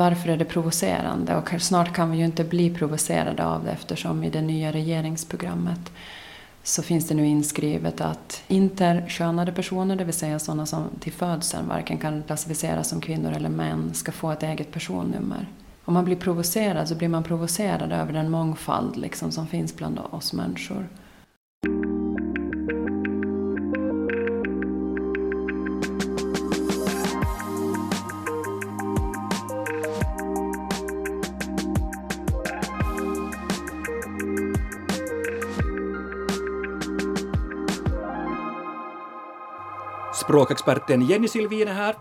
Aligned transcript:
Varför 0.00 0.28
är 0.28 0.36
det 0.36 0.44
provocerande? 0.44 1.36
Och 1.36 1.60
snart 1.60 1.94
kan 1.94 2.10
vi 2.10 2.18
ju 2.18 2.24
inte 2.24 2.44
bli 2.44 2.74
provocerade 2.74 3.46
av 3.46 3.64
det 3.64 3.70
eftersom 3.70 4.24
i 4.24 4.30
det 4.30 4.40
nya 4.40 4.72
regeringsprogrammet 4.72 5.92
så 6.62 6.82
finns 6.82 7.08
det 7.08 7.14
nu 7.14 7.26
inskrivet 7.26 8.00
att 8.00 8.42
interkönade 8.48 9.52
personer, 9.52 9.96
det 9.96 10.04
vill 10.04 10.14
säga 10.14 10.38
sådana 10.38 10.66
som 10.66 10.84
till 11.00 11.12
födseln 11.12 11.68
varken 11.68 11.98
kan 11.98 12.22
klassificeras 12.22 12.88
som 12.88 13.00
kvinnor 13.00 13.32
eller 13.32 13.48
män, 13.48 13.94
ska 13.94 14.12
få 14.12 14.30
ett 14.30 14.42
eget 14.42 14.72
personnummer. 14.72 15.48
Om 15.84 15.94
man 15.94 16.04
blir 16.04 16.16
provocerad 16.16 16.88
så 16.88 16.94
blir 16.94 17.08
man 17.08 17.24
provocerad 17.24 17.92
över 17.92 18.12
den 18.12 18.30
mångfald 18.30 18.96
liksom 18.96 19.32
som 19.32 19.46
finns 19.46 19.76
bland 19.76 19.98
oss 20.10 20.32
människor. 20.32 20.88
Språkexperten 40.24 41.02
Jenny 41.02 41.28
Silvin 41.28 41.68
är 41.68 41.72
här. 41.72 41.94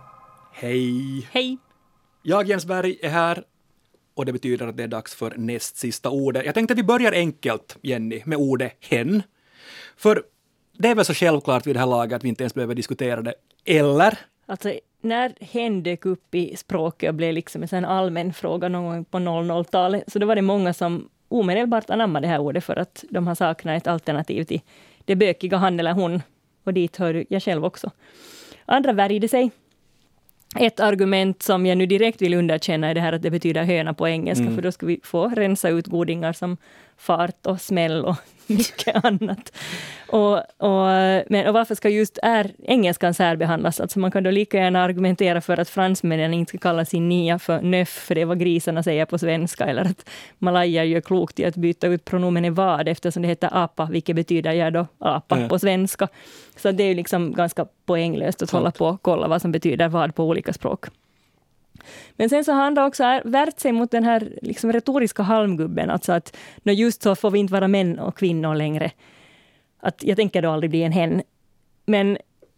Hej! 0.52 1.28
Hej! 1.32 1.58
Jag, 2.22 2.48
Jens 2.48 2.66
Berg, 2.66 2.98
är 3.02 3.10
här 3.10 3.44
och 4.16 4.26
det 4.26 4.34
betyder 4.34 4.68
att 4.68 4.78
det 4.78 4.84
är 4.84 4.88
dags 4.88 5.16
för 5.16 5.34
näst 5.38 5.78
sista 5.78 6.10
ordet. 6.10 6.46
Jag 6.46 6.54
tänkte 6.54 6.74
att 6.74 6.78
vi 6.78 6.84
börjar 6.84 7.12
enkelt, 7.12 7.78
Jenny, 7.82 8.22
med 8.26 8.38
ordet 8.38 8.78
hen. 8.80 9.24
För 9.98 10.24
det 10.78 10.88
är 10.88 10.96
väl 10.96 11.06
så 11.06 11.14
självklart 11.14 11.68
vid 11.68 11.76
det 11.76 11.80
här 11.80 11.88
laget 11.88 12.16
att 12.16 12.24
vi 12.24 12.30
inte 12.30 12.44
ens 12.44 12.54
behöver 12.54 12.76
diskutera 12.76 13.22
det. 13.22 13.34
Eller? 13.66 14.18
Alltså, 14.46 14.74
när 15.02 15.34
hen 15.40 15.84
dök 15.84 16.06
upp 16.06 16.36
i 16.36 16.56
språket 16.56 17.10
och 17.10 17.16
blev 17.16 17.34
liksom 17.34 17.68
en 17.72 17.86
allmän 17.86 18.34
fråga 18.34 18.70
någon 18.70 18.84
gång 18.84 19.06
på 19.06 19.18
00-talet, 19.18 20.04
så 20.12 20.20
då 20.20 20.26
var 20.26 20.36
det 20.36 20.42
många 20.42 20.74
som 20.74 21.10
omedelbart 21.28 21.90
anammade 21.90 22.28
det 22.28 22.32
här 22.32 22.40
ordet 22.40 22.64
för 22.64 22.76
att 22.76 23.04
de 23.10 23.28
har 23.28 23.36
saknat 23.36 23.82
ett 23.82 23.88
alternativ 23.88 24.44
till 24.44 24.62
det 25.06 25.16
bökiga 25.16 25.58
han 25.58 25.80
eller 25.80 25.94
hon. 25.94 26.22
Och 26.64 26.74
dit 26.74 26.98
hör 26.98 27.26
jag 27.30 27.44
själv 27.44 27.66
också. 27.66 27.92
Andra 28.66 28.94
värjde 28.94 29.28
sig. 29.28 29.52
Ett 30.60 30.80
argument 30.80 31.44
som 31.44 31.66
jag 31.66 31.78
nu 31.78 31.86
direkt 31.86 32.22
vill 32.22 32.34
underkänna 32.34 32.88
är 32.88 32.94
det 32.94 33.02
här 33.02 33.14
att 33.14 33.22
det 33.22 33.32
betyder 33.32 33.64
höna 33.64 33.94
på 33.94 34.08
engelska, 34.08 34.44
mm. 34.44 34.56
för 34.56 34.62
då 34.62 34.72
ska 34.72 34.86
vi 34.86 35.00
få 35.04 35.28
rensa 35.28 35.70
ut 35.70 35.88
godingar 35.88 36.34
som 36.34 36.58
fart 36.98 37.46
och 37.46 37.62
smäll 37.62 38.06
och 38.06 38.16
mycket 38.48 39.06
annat. 39.06 39.54
Och, 40.08 40.38
och, 40.38 40.88
men, 41.28 41.48
och 41.48 41.54
varför 41.54 41.76
ska 41.76 41.90
just 41.90 42.20
är, 42.24 42.52
engelskan 42.64 43.14
särbehandlas? 43.14 43.80
Alltså 43.80 44.00
man 44.00 44.12
kan 44.12 44.24
då 44.24 44.32
lika 44.32 44.58
gärna 44.58 44.84
argumentera 44.84 45.42
för 45.42 45.60
att 45.60 45.70
fransmännen 45.70 46.34
inte 46.34 46.50
ska 46.50 46.58
kalla 46.58 46.86
sin 46.86 47.10
nia 47.10 47.40
för 47.40 47.62
nöff, 47.62 47.90
för 47.90 48.16
det 48.16 48.22
är 48.22 48.26
vad 48.26 48.40
grisarna 48.40 48.84
säger 48.84 49.06
på 49.06 49.18
svenska, 49.18 49.66
eller 49.66 49.82
att 49.82 50.10
malajer 50.38 50.84
gör 50.84 51.02
klokt 51.02 51.40
i 51.40 51.46
att 51.46 51.56
byta 51.56 51.88
ut 51.88 52.06
pronomenet 52.06 52.54
vad, 52.54 52.88
eftersom 52.88 53.22
det 53.22 53.28
heter 53.28 53.50
apa, 53.52 53.86
vilket 53.86 54.16
betyder 54.16 54.52
ja 54.52 54.72
då 54.72 54.88
apa 55.00 55.36
mm. 55.36 55.50
på 55.50 55.60
svenska. 55.60 56.08
Så 56.56 56.72
det 56.72 56.84
är 56.84 56.88
ju 56.88 56.94
liksom 56.94 57.34
ganska 57.34 57.66
poänglöst 57.86 58.42
att 58.42 58.52
hålla 58.52 58.72
på 58.72 58.86
och 58.88 59.02
kolla 59.02 59.28
vad 59.28 59.42
som 59.42 59.52
betyder 59.52 59.88
vad 59.88 60.16
på 60.16 60.24
olika 60.24 60.54
språk. 60.54 60.86
Men 62.16 62.30
sen 62.30 62.46
så 62.46 62.52
har 62.52 62.62
andra 62.62 62.86
också 62.86 63.22
värt 63.26 63.60
sig 63.60 63.72
mot 63.72 63.92
den 63.92 64.04
här 64.04 64.30
liksom 64.42 64.74
retoriska 64.74 65.24
halmgubben, 65.24 65.90
alltså 65.90 66.12
att 66.12 66.38
just 66.64 67.02
så 67.02 67.16
får 67.16 67.32
vi 67.32 67.40
inte 67.40 67.54
vara 67.54 67.68
män 67.68 68.00
och 68.00 68.18
kvinnor 68.18 68.56
längre. 68.56 68.92
Att 69.80 70.04
jag 70.04 70.18
tänker 70.18 70.42
då 70.42 70.50
aldrig 70.50 70.70
bli 70.70 70.84
en 70.84 70.92
hen. 70.92 71.22
Men 71.86 72.18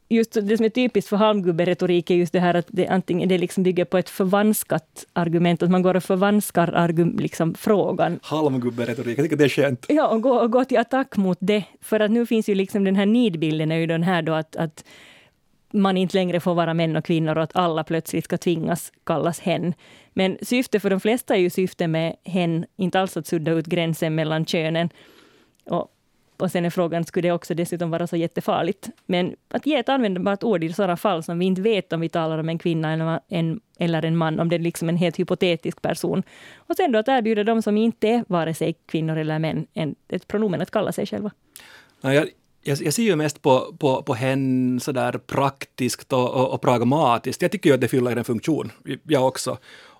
just 0.09 0.33
det 0.33 0.58
som 0.58 0.66
är 0.66 0.69
typiskt 0.69 1.09
för 1.09 1.17
halmgubberetorik 1.17 2.09
är 2.09 2.16
just 2.16 2.33
det 2.33 2.39
här 2.39 2.53
att 2.53 2.67
det 2.67 2.88
antingen 2.88 3.30
det 3.30 3.38
liksom 3.38 3.63
bygger 3.63 3.86
på 3.86 3.97
ett 3.97 4.09
förvanskat 4.09 5.05
argument, 5.13 5.63
att 5.63 5.71
man 5.71 5.81
går 5.81 5.95
och 5.95 6.03
förvanskar 6.03 6.73
argum, 6.73 7.17
liksom 7.19 7.53
frågan. 7.53 8.19
Halmgubberetorik, 8.23 9.17
jag 9.17 9.25
tycker 9.25 9.38
det 9.38 9.43
är 9.43 9.49
skönt. 9.49 9.86
Ja, 9.89 10.08
och 10.08 10.21
går 10.21 10.47
gå 10.47 10.66
till 10.66 10.77
attack 10.77 11.17
mot 11.17 11.38
det. 11.41 11.63
För 11.81 11.99
att 11.99 12.11
nu 12.11 12.25
finns 12.25 12.49
ju 12.49 12.55
liksom 12.55 12.83
den 12.83 12.95
här 12.95 13.05
nidbilden 13.05 13.71
är 13.71 13.76
ju 13.76 13.87
den 13.87 14.03
här 14.03 14.21
då 14.21 14.33
att, 14.33 14.55
att 14.55 14.83
man 15.75 15.97
inte 15.97 16.17
längre 16.17 16.39
får 16.39 16.53
vara 16.53 16.73
män 16.73 16.95
och 16.95 17.05
kvinnor 17.05 17.37
och 17.37 17.43
att 17.43 17.55
alla 17.55 17.83
plötsligt 17.83 18.25
ska 18.25 18.37
tvingas 18.37 18.91
kallas 19.03 19.39
hen. 19.39 19.73
Men 20.13 20.37
syftet 20.41 20.81
för 20.81 20.89
de 20.89 20.99
flesta 20.99 21.36
är 21.36 21.39
ju 21.39 21.49
syftet 21.49 21.89
med 21.89 22.15
hen 22.23 22.65
inte 22.75 22.99
alls 22.99 23.17
att 23.17 23.27
sudda 23.27 23.52
ut 23.52 23.65
gränsen 23.65 24.15
mellan 24.15 24.45
könen. 24.45 24.89
Och, 25.65 25.91
och 26.37 26.52
sen 26.52 26.65
är 26.65 26.69
frågan, 26.69 27.05
skulle 27.05 27.27
det 27.27 27.31
också 27.31 27.53
dessutom 27.53 27.91
vara 27.91 28.08
så 28.08 28.15
jättefarligt? 28.15 28.89
Men 29.05 29.35
att 29.49 29.65
ge 29.65 29.75
ett 29.75 29.89
användbart 29.89 30.43
ord 30.43 30.64
i 30.64 30.73
sådana 30.73 30.97
fall 30.97 31.23
som 31.23 31.39
vi 31.39 31.45
inte 31.45 31.61
vet 31.61 31.93
om 31.93 32.02
vi 32.02 32.09
talar 32.09 32.37
om 32.37 32.49
en 32.49 32.58
kvinna 32.58 32.93
eller 32.93 33.19
en, 33.27 33.59
eller 33.80 34.05
en 34.05 34.17
man, 34.17 34.39
om 34.39 34.49
det 34.49 34.55
är 34.55 34.59
liksom 34.59 34.89
en 34.89 34.97
helt 34.97 35.19
hypotetisk 35.19 35.81
person. 35.81 36.23
Och 36.55 36.75
sen 36.75 36.91
då 36.91 36.99
att 36.99 37.08
erbjuda 37.08 37.43
de 37.43 37.61
som 37.61 37.77
inte 37.77 38.08
är 38.08 38.25
vare 38.27 38.53
sig 38.53 38.75
kvinnor 38.85 39.17
eller 39.17 39.39
män 39.39 39.67
en, 39.73 39.95
ett 40.08 40.27
pronomen 40.27 40.61
att 40.61 40.71
kalla 40.71 40.91
sig 40.91 41.05
själva. 41.05 41.31
Ja, 42.02 42.14
jag, 42.14 42.30
jag, 42.67 42.81
jag, 42.81 42.93
ser 42.93 43.03
ju 43.03 43.15
mest 43.15 43.42
på, 43.42 43.76
på, 43.80 44.03
på 44.03 44.14
hen 44.14 44.80
sådär 44.80 45.11
praktiskt 45.11 46.14
och, 46.14 46.33
och, 46.33 46.53
och, 46.53 46.61
pragmatiskt. 46.61 47.42
Jag 47.42 47.52
tycker 47.52 47.70
ju 47.70 47.73
att 47.73 47.81
det 47.81 47.87
fyller 47.87 48.15
en 48.15 48.23
funktion, 48.23 48.71
jag 49.03 49.27
också. 49.27 49.58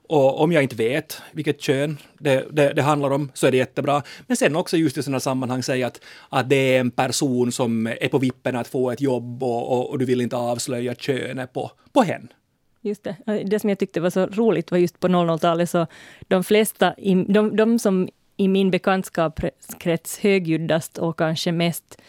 Och 0.08 0.42
om 0.42 0.52
jag 0.52 0.64
inte 0.64 0.76
vet 0.76 1.22
vilket 1.32 1.62
kön 1.62 1.98
det, 2.18 2.46
det, 2.52 2.74
det, 2.74 2.82
handlar 2.82 3.12
om 3.12 3.32
så 3.34 3.48
är 3.48 3.52
det 3.52 3.58
jättebra. 3.58 4.02
Men 4.28 4.38
sen 4.38 4.56
också 4.56 4.78
just 4.78 4.98
i 4.98 5.04
sådana 5.04 5.20
sammanhang 5.20 5.64
säga 5.64 5.88
att, 5.88 6.02
att 6.30 6.50
det 6.50 6.56
är 6.56 6.80
en 6.80 6.92
person 6.92 7.52
som 7.52 7.88
är 7.88 8.08
på 8.08 8.18
vippen 8.18 8.56
att 8.56 8.68
få 8.68 8.92
ett 8.92 9.02
jobb 9.02 9.44
och, 9.44 9.72
och, 9.72 9.90
och 9.90 10.00
du 10.00 10.06
vill 10.06 10.22
inte 10.22 10.36
avslöja 10.36 10.96
könet 10.96 11.54
på, 11.54 11.72
på 11.94 12.02
hen. 12.02 12.28
Just 12.82 13.04
det. 13.04 13.16
Det 13.46 13.60
som 13.60 13.70
jag 13.70 13.80
tyckte 13.80 14.00
var 14.00 14.10
så 14.10 14.26
roligt 14.26 14.72
var 14.72 14.78
just 14.78 15.00
på 15.00 15.08
00-talet 15.08 15.70
så 15.70 15.88
de 16.28 16.44
flesta, 16.44 16.96
de, 17.28 17.56
de 17.56 17.80
som 17.80 18.10
i 18.38 18.48
min 18.48 18.72
bekantskapskrets 18.72 20.20
högljuddast 20.20 20.98
och 20.98 21.18
kanske 21.18 21.52
mest 21.52 22.02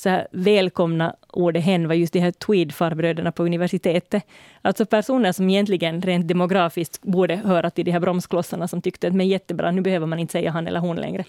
så 0.00 0.08
här 0.08 0.28
välkomna 0.32 1.16
ordet 1.28 1.64
hen 1.64 1.88
var 1.88 1.94
just 1.94 2.12
de 2.12 2.20
här 2.20 2.30
Tweed-farbröderna 2.30 3.30
på 3.30 3.44
universitetet. 3.44 4.22
Alltså 4.62 4.86
personer 4.86 5.32
som 5.32 5.50
egentligen 5.50 6.02
rent 6.02 6.28
demografiskt 6.28 7.02
borde 7.02 7.36
höra 7.36 7.70
till 7.70 7.84
de 7.84 7.90
här 7.90 8.00
bromsklossarna 8.00 8.68
som 8.68 8.82
tyckte 8.82 9.08
att 9.08 9.14
men 9.14 9.28
jättebra, 9.28 9.70
nu 9.70 9.80
behöver 9.80 10.06
man 10.06 10.18
inte 10.18 10.32
säga 10.32 10.50
han 10.50 10.66
eller 10.66 10.80
hon 10.80 10.96
längre. 10.96 11.24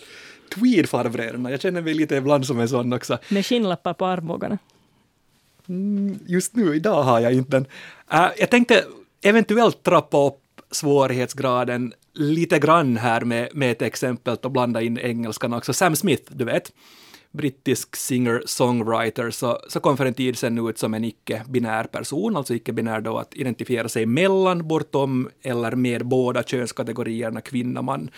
Tweed-farbröderna, 0.56 1.52
jag 1.52 1.62
känner 1.62 1.82
mig 1.82 1.94
lite 1.94 2.16
ibland 2.16 2.46
som 2.46 2.60
en 2.60 2.70
sån 2.70 2.94
också. 2.94 3.18
Med 3.30 3.46
skinnlappar 3.46 3.94
på 3.94 4.06
armbågarna. 4.06 4.58
Mm, 5.70 6.20
just 6.28 6.56
nu, 6.56 6.76
idag 6.76 7.04
har 7.04 7.20
jag 7.20 7.34
inte 7.34 7.52
den. 7.52 7.66
Uh, 8.14 8.30
jag 8.38 8.50
tänkte 8.50 8.84
eventuellt 9.22 9.84
trappa 9.84 10.28
upp 10.28 10.42
svårighetsgraden 10.72 11.94
lite 12.14 12.60
grann 12.60 12.98
här 12.98 13.22
med, 13.22 13.50
med 13.54 13.72
ett 13.72 13.82
exempel 13.82 14.38
och 14.44 14.52
blanda 14.52 14.82
in 14.82 14.98
engelskan 14.98 15.54
också. 15.54 15.74
Sam 15.74 15.96
Smith, 15.96 16.32
du 16.36 16.46
vet 16.46 16.72
brittisk 17.32 17.96
singer-songwriter, 17.96 19.32
så, 19.32 19.60
så 19.68 19.80
kom 19.80 19.98
för 19.98 20.06
en 20.06 20.14
tid 20.14 20.38
sedan 20.38 20.70
ut 20.70 20.78
som 20.78 20.94
en 20.94 21.04
icke-binär 21.04 21.84
person, 21.84 22.38
alltså 22.38 22.54
icke-binär 22.54 23.02
då 23.02 23.18
att 23.18 23.36
identifiera 23.36 23.90
sig 23.90 24.06
mellan, 24.06 24.68
bortom 24.68 25.30
eller 25.42 25.72
med 25.72 26.06
båda 26.06 26.44
könskategorierna 26.44 27.42
kvinna, 27.42 27.82
man. 27.82 28.10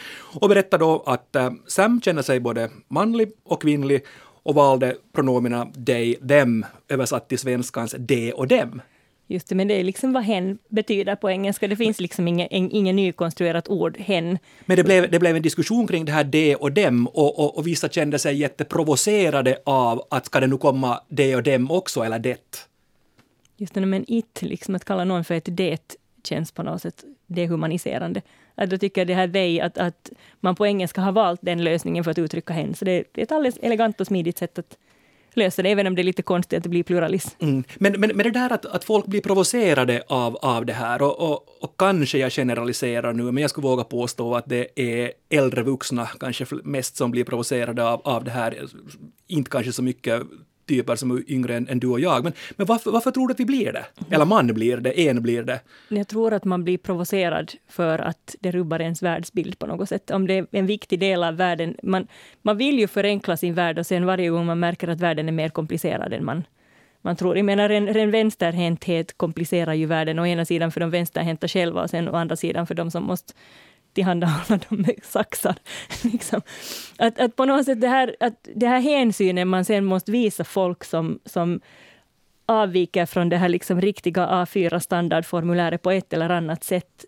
Och 0.41 0.49
berättar 0.49 0.77
då 0.77 1.03
att 1.05 1.35
äh, 1.35 1.51
Sam 1.67 2.01
känner 2.01 2.21
sig 2.21 2.39
både 2.39 2.69
manlig 2.87 3.31
och 3.43 3.61
kvinnlig 3.61 4.05
och 4.43 4.55
valde 4.55 4.95
pronomina 5.13 5.67
they, 5.85 6.15
them, 6.15 6.65
översatt 6.89 7.29
till 7.29 7.39
svenskans 7.39 7.95
de 7.99 8.33
och 8.33 8.47
dem. 8.47 8.81
Just 9.33 9.47
det, 9.47 9.55
men 9.55 9.67
det 9.67 9.73
är 9.73 9.83
liksom 9.83 10.13
vad 10.13 10.23
hen 10.23 10.57
betyder 10.67 11.15
på 11.15 11.29
engelska. 11.29 11.67
Det 11.67 11.75
finns 11.75 11.99
liksom 11.99 12.27
inget, 12.27 12.51
nykonstruerat 12.95 13.69
ord, 13.69 13.97
hen. 13.97 14.37
Men 14.65 14.77
det 14.77 14.83
blev, 14.83 15.11
det 15.11 15.19
blev 15.19 15.35
en 15.35 15.41
diskussion 15.41 15.87
kring 15.87 16.05
det 16.05 16.11
här 16.11 16.23
de 16.23 16.55
och 16.55 16.71
dem 16.71 17.07
och, 17.07 17.39
och, 17.39 17.57
och 17.57 17.67
vissa 17.67 17.89
kände 17.89 18.19
sig 18.19 18.35
jätteprovocerade 18.37 19.57
av 19.65 20.03
att 20.09 20.25
ska 20.25 20.39
det 20.39 20.47
nu 20.47 20.57
komma 20.57 21.01
de 21.07 21.35
och 21.35 21.43
dem 21.43 21.71
också, 21.71 22.01
eller 22.03 22.19
det? 22.19 22.67
Just 23.57 23.73
det, 23.73 23.85
men 23.85 24.05
it, 24.07 24.41
liksom 24.41 24.75
att 24.75 24.85
kalla 24.85 25.03
någon 25.03 25.23
för 25.23 25.35
ett 25.35 25.47
det 25.57 25.95
känns 26.23 26.51
på 26.51 26.63
något 26.63 26.81
sätt 26.81 27.03
dehumaniserande. 27.27 28.21
Att 28.55 28.69
då 28.69 28.77
tycker 28.77 29.01
jag 29.01 29.07
det 29.07 29.13
här 29.13 29.27
they, 29.27 29.59
att, 29.59 29.77
att 29.77 30.11
man 30.39 30.55
på 30.55 30.67
engelska 30.67 31.01
har 31.01 31.11
valt 31.11 31.39
den 31.43 31.63
lösningen 31.63 32.03
för 32.03 32.11
att 32.11 32.19
uttrycka 32.19 32.53
hen. 32.53 32.75
Så 32.75 32.85
det 32.85 32.91
är 32.91 33.05
ett 33.15 33.31
alldeles 33.31 33.57
elegant 33.57 34.01
och 34.01 34.07
smidigt 34.07 34.37
sätt 34.37 34.59
att 34.59 34.77
lösa 35.37 35.61
det, 35.61 35.69
även 35.69 35.87
om 35.87 35.95
det 35.95 36.01
är 36.01 36.03
lite 36.03 36.21
konstigt 36.21 36.57
att 36.57 36.63
det 36.63 36.69
blir 36.69 36.83
pluralism. 36.83 37.29
Mm. 37.39 37.63
Men, 37.75 37.99
men, 37.99 38.11
men 38.15 38.23
det 38.23 38.31
där 38.31 38.53
att, 38.53 38.65
att 38.65 38.83
folk 38.83 39.05
blir 39.05 39.21
provocerade 39.21 40.03
av, 40.07 40.35
av 40.35 40.65
det 40.65 40.73
här, 40.73 41.01
och, 41.01 41.31
och, 41.31 41.63
och 41.63 41.77
kanske 41.77 42.17
jag 42.17 42.31
generaliserar 42.31 43.13
nu, 43.13 43.23
men 43.23 43.41
jag 43.41 43.49
skulle 43.49 43.67
våga 43.67 43.83
påstå 43.83 44.35
att 44.35 44.49
det 44.49 44.67
är 44.75 45.11
äldre 45.29 45.63
vuxna 45.63 46.09
kanske 46.19 46.45
mest 46.63 46.95
som 46.95 47.11
blir 47.11 47.23
provocerade 47.23 47.83
av, 47.83 48.01
av 48.03 48.23
det 48.23 48.31
här. 48.31 48.67
Inte 49.27 49.49
kanske 49.49 49.71
så 49.71 49.83
mycket 49.83 50.23
typer 50.65 50.95
som 50.95 51.11
är 51.11 51.31
yngre 51.31 51.55
än, 51.55 51.67
än, 51.67 51.79
du 51.79 51.87
och 51.87 51.99
jag. 51.99 52.23
Men, 52.23 52.33
men 52.55 52.67
varför, 52.67 52.91
varför 52.91 53.11
tror 53.11 53.27
du 53.27 53.31
att 53.31 53.39
vi 53.39 53.45
blir 53.45 53.73
det? 53.73 53.85
Eller 54.09 54.25
man 54.25 54.47
blir 54.47 54.77
det, 54.77 55.07
en 55.07 55.21
blir 55.21 55.43
det? 55.43 55.59
Jag 55.87 56.07
tror 56.07 56.33
att 56.33 56.45
man 56.45 56.63
blir 56.63 56.77
provocerad 56.77 57.51
för 57.67 57.99
att 57.99 58.35
det 58.39 58.51
rubbar 58.51 58.79
ens 58.79 59.03
världsbild 59.03 59.59
på 59.59 59.65
något 59.65 59.89
sätt. 59.89 60.11
Om 60.11 60.27
det 60.27 60.33
är 60.33 60.47
en 60.51 60.65
viktig 60.65 60.99
del 60.99 61.23
av 61.23 61.35
världen. 61.35 61.75
Man, 61.83 62.07
man 62.41 62.57
vill 62.57 62.79
ju 62.79 62.87
förenkla 62.87 63.37
sin 63.37 63.53
värld 63.53 63.79
och 63.79 63.85
sen 63.85 64.05
varje 64.05 64.29
gång 64.29 64.45
man 64.45 64.59
märker 64.59 64.87
att 64.87 64.99
världen 64.99 65.27
är 65.27 65.31
mer 65.31 65.49
komplicerad 65.49 66.13
än 66.13 66.25
man 66.25 66.43
man 67.03 67.15
tror. 67.15 67.37
Jag 67.37 67.45
menar, 67.45 67.69
en, 67.69 67.87
en 67.87 68.11
vänsterhänthet 68.11 69.17
komplicerar 69.17 69.73
ju 69.73 69.85
världen, 69.85 70.19
å 70.19 70.25
ena 70.25 70.45
sidan 70.45 70.71
för 70.71 70.79
de 70.79 70.89
vänsterhänta 70.89 71.47
själva 71.47 71.83
och 71.83 71.89
sen 71.89 72.09
å 72.09 72.15
andra 72.15 72.35
sidan 72.35 72.67
för 72.67 72.75
de 72.75 72.91
som 72.91 73.03
måste 73.03 73.33
tillhandahålla 73.93 74.59
dem 74.69 74.81
med 74.81 74.95
saxar. 75.03 75.55
liksom. 76.03 76.41
att, 76.97 77.19
att 77.19 77.35
på 77.35 77.45
något 77.45 77.65
sätt 77.65 77.81
det 77.81 77.87
här, 77.87 78.15
att 78.19 78.47
det 78.55 78.67
här 78.67 78.79
hänsynen 78.79 79.47
man 79.47 79.65
sen 79.65 79.85
måste 79.85 80.11
visa 80.11 80.43
folk 80.43 80.83
som, 80.83 81.19
som 81.25 81.61
avviker 82.45 83.05
från 83.05 83.29
det 83.29 83.37
här 83.37 83.49
liksom 83.49 83.81
riktiga 83.81 84.27
A4-standardformuläret 84.27 85.81
på 85.81 85.91
ett 85.91 86.13
eller 86.13 86.29
annat 86.29 86.63
sätt, 86.63 87.05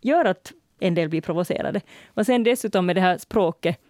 gör 0.00 0.24
att 0.24 0.52
en 0.80 0.94
del 0.94 1.08
blir 1.08 1.20
provocerade. 1.20 1.80
Och 2.06 2.26
sen 2.26 2.44
dessutom 2.44 2.86
med 2.86 2.96
det 2.96 3.00
här 3.00 3.18
språket, 3.18 3.80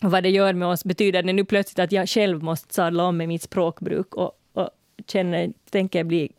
vad 0.00 0.22
det 0.22 0.30
gör 0.30 0.52
med 0.52 0.68
oss, 0.68 0.84
betyder 0.84 1.22
det 1.22 1.32
nu 1.32 1.44
plötsligt 1.44 1.78
att 1.78 1.92
jag 1.92 2.08
själv 2.08 2.42
måste 2.42 2.74
sadla 2.74 3.04
om 3.04 3.16
med 3.16 3.28
mitt 3.28 3.42
språkbruk 3.42 4.14
och, 4.14 4.32
och 4.52 4.70
känner, 5.06 5.52
tänker 5.70 6.04
bli 6.04 6.32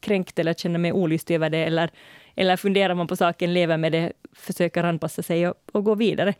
kränkt 0.00 0.38
eller 0.38 0.54
känner 0.54 0.78
mig 0.78 0.92
olyst 0.92 1.30
över 1.30 1.50
det, 1.50 1.64
eller, 1.64 1.90
eller 2.36 2.56
funderar 2.56 2.94
man 2.94 3.06
på 3.06 3.16
saken, 3.16 3.54
lever 3.54 3.76
med 3.76 3.92
det, 3.92 4.12
försöker 4.32 4.84
anpassa 4.84 5.22
sig 5.22 5.48
och, 5.48 5.54
och 5.72 5.84
gå 5.84 5.94
vidare. 5.94 6.34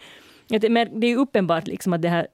Men 0.69 1.01
det 1.01 1.07
är 1.07 1.17
uppenbart 1.17 1.67
liksom 1.67 1.93
att 1.93 2.03
det 2.03 2.09
här 2.09 2.27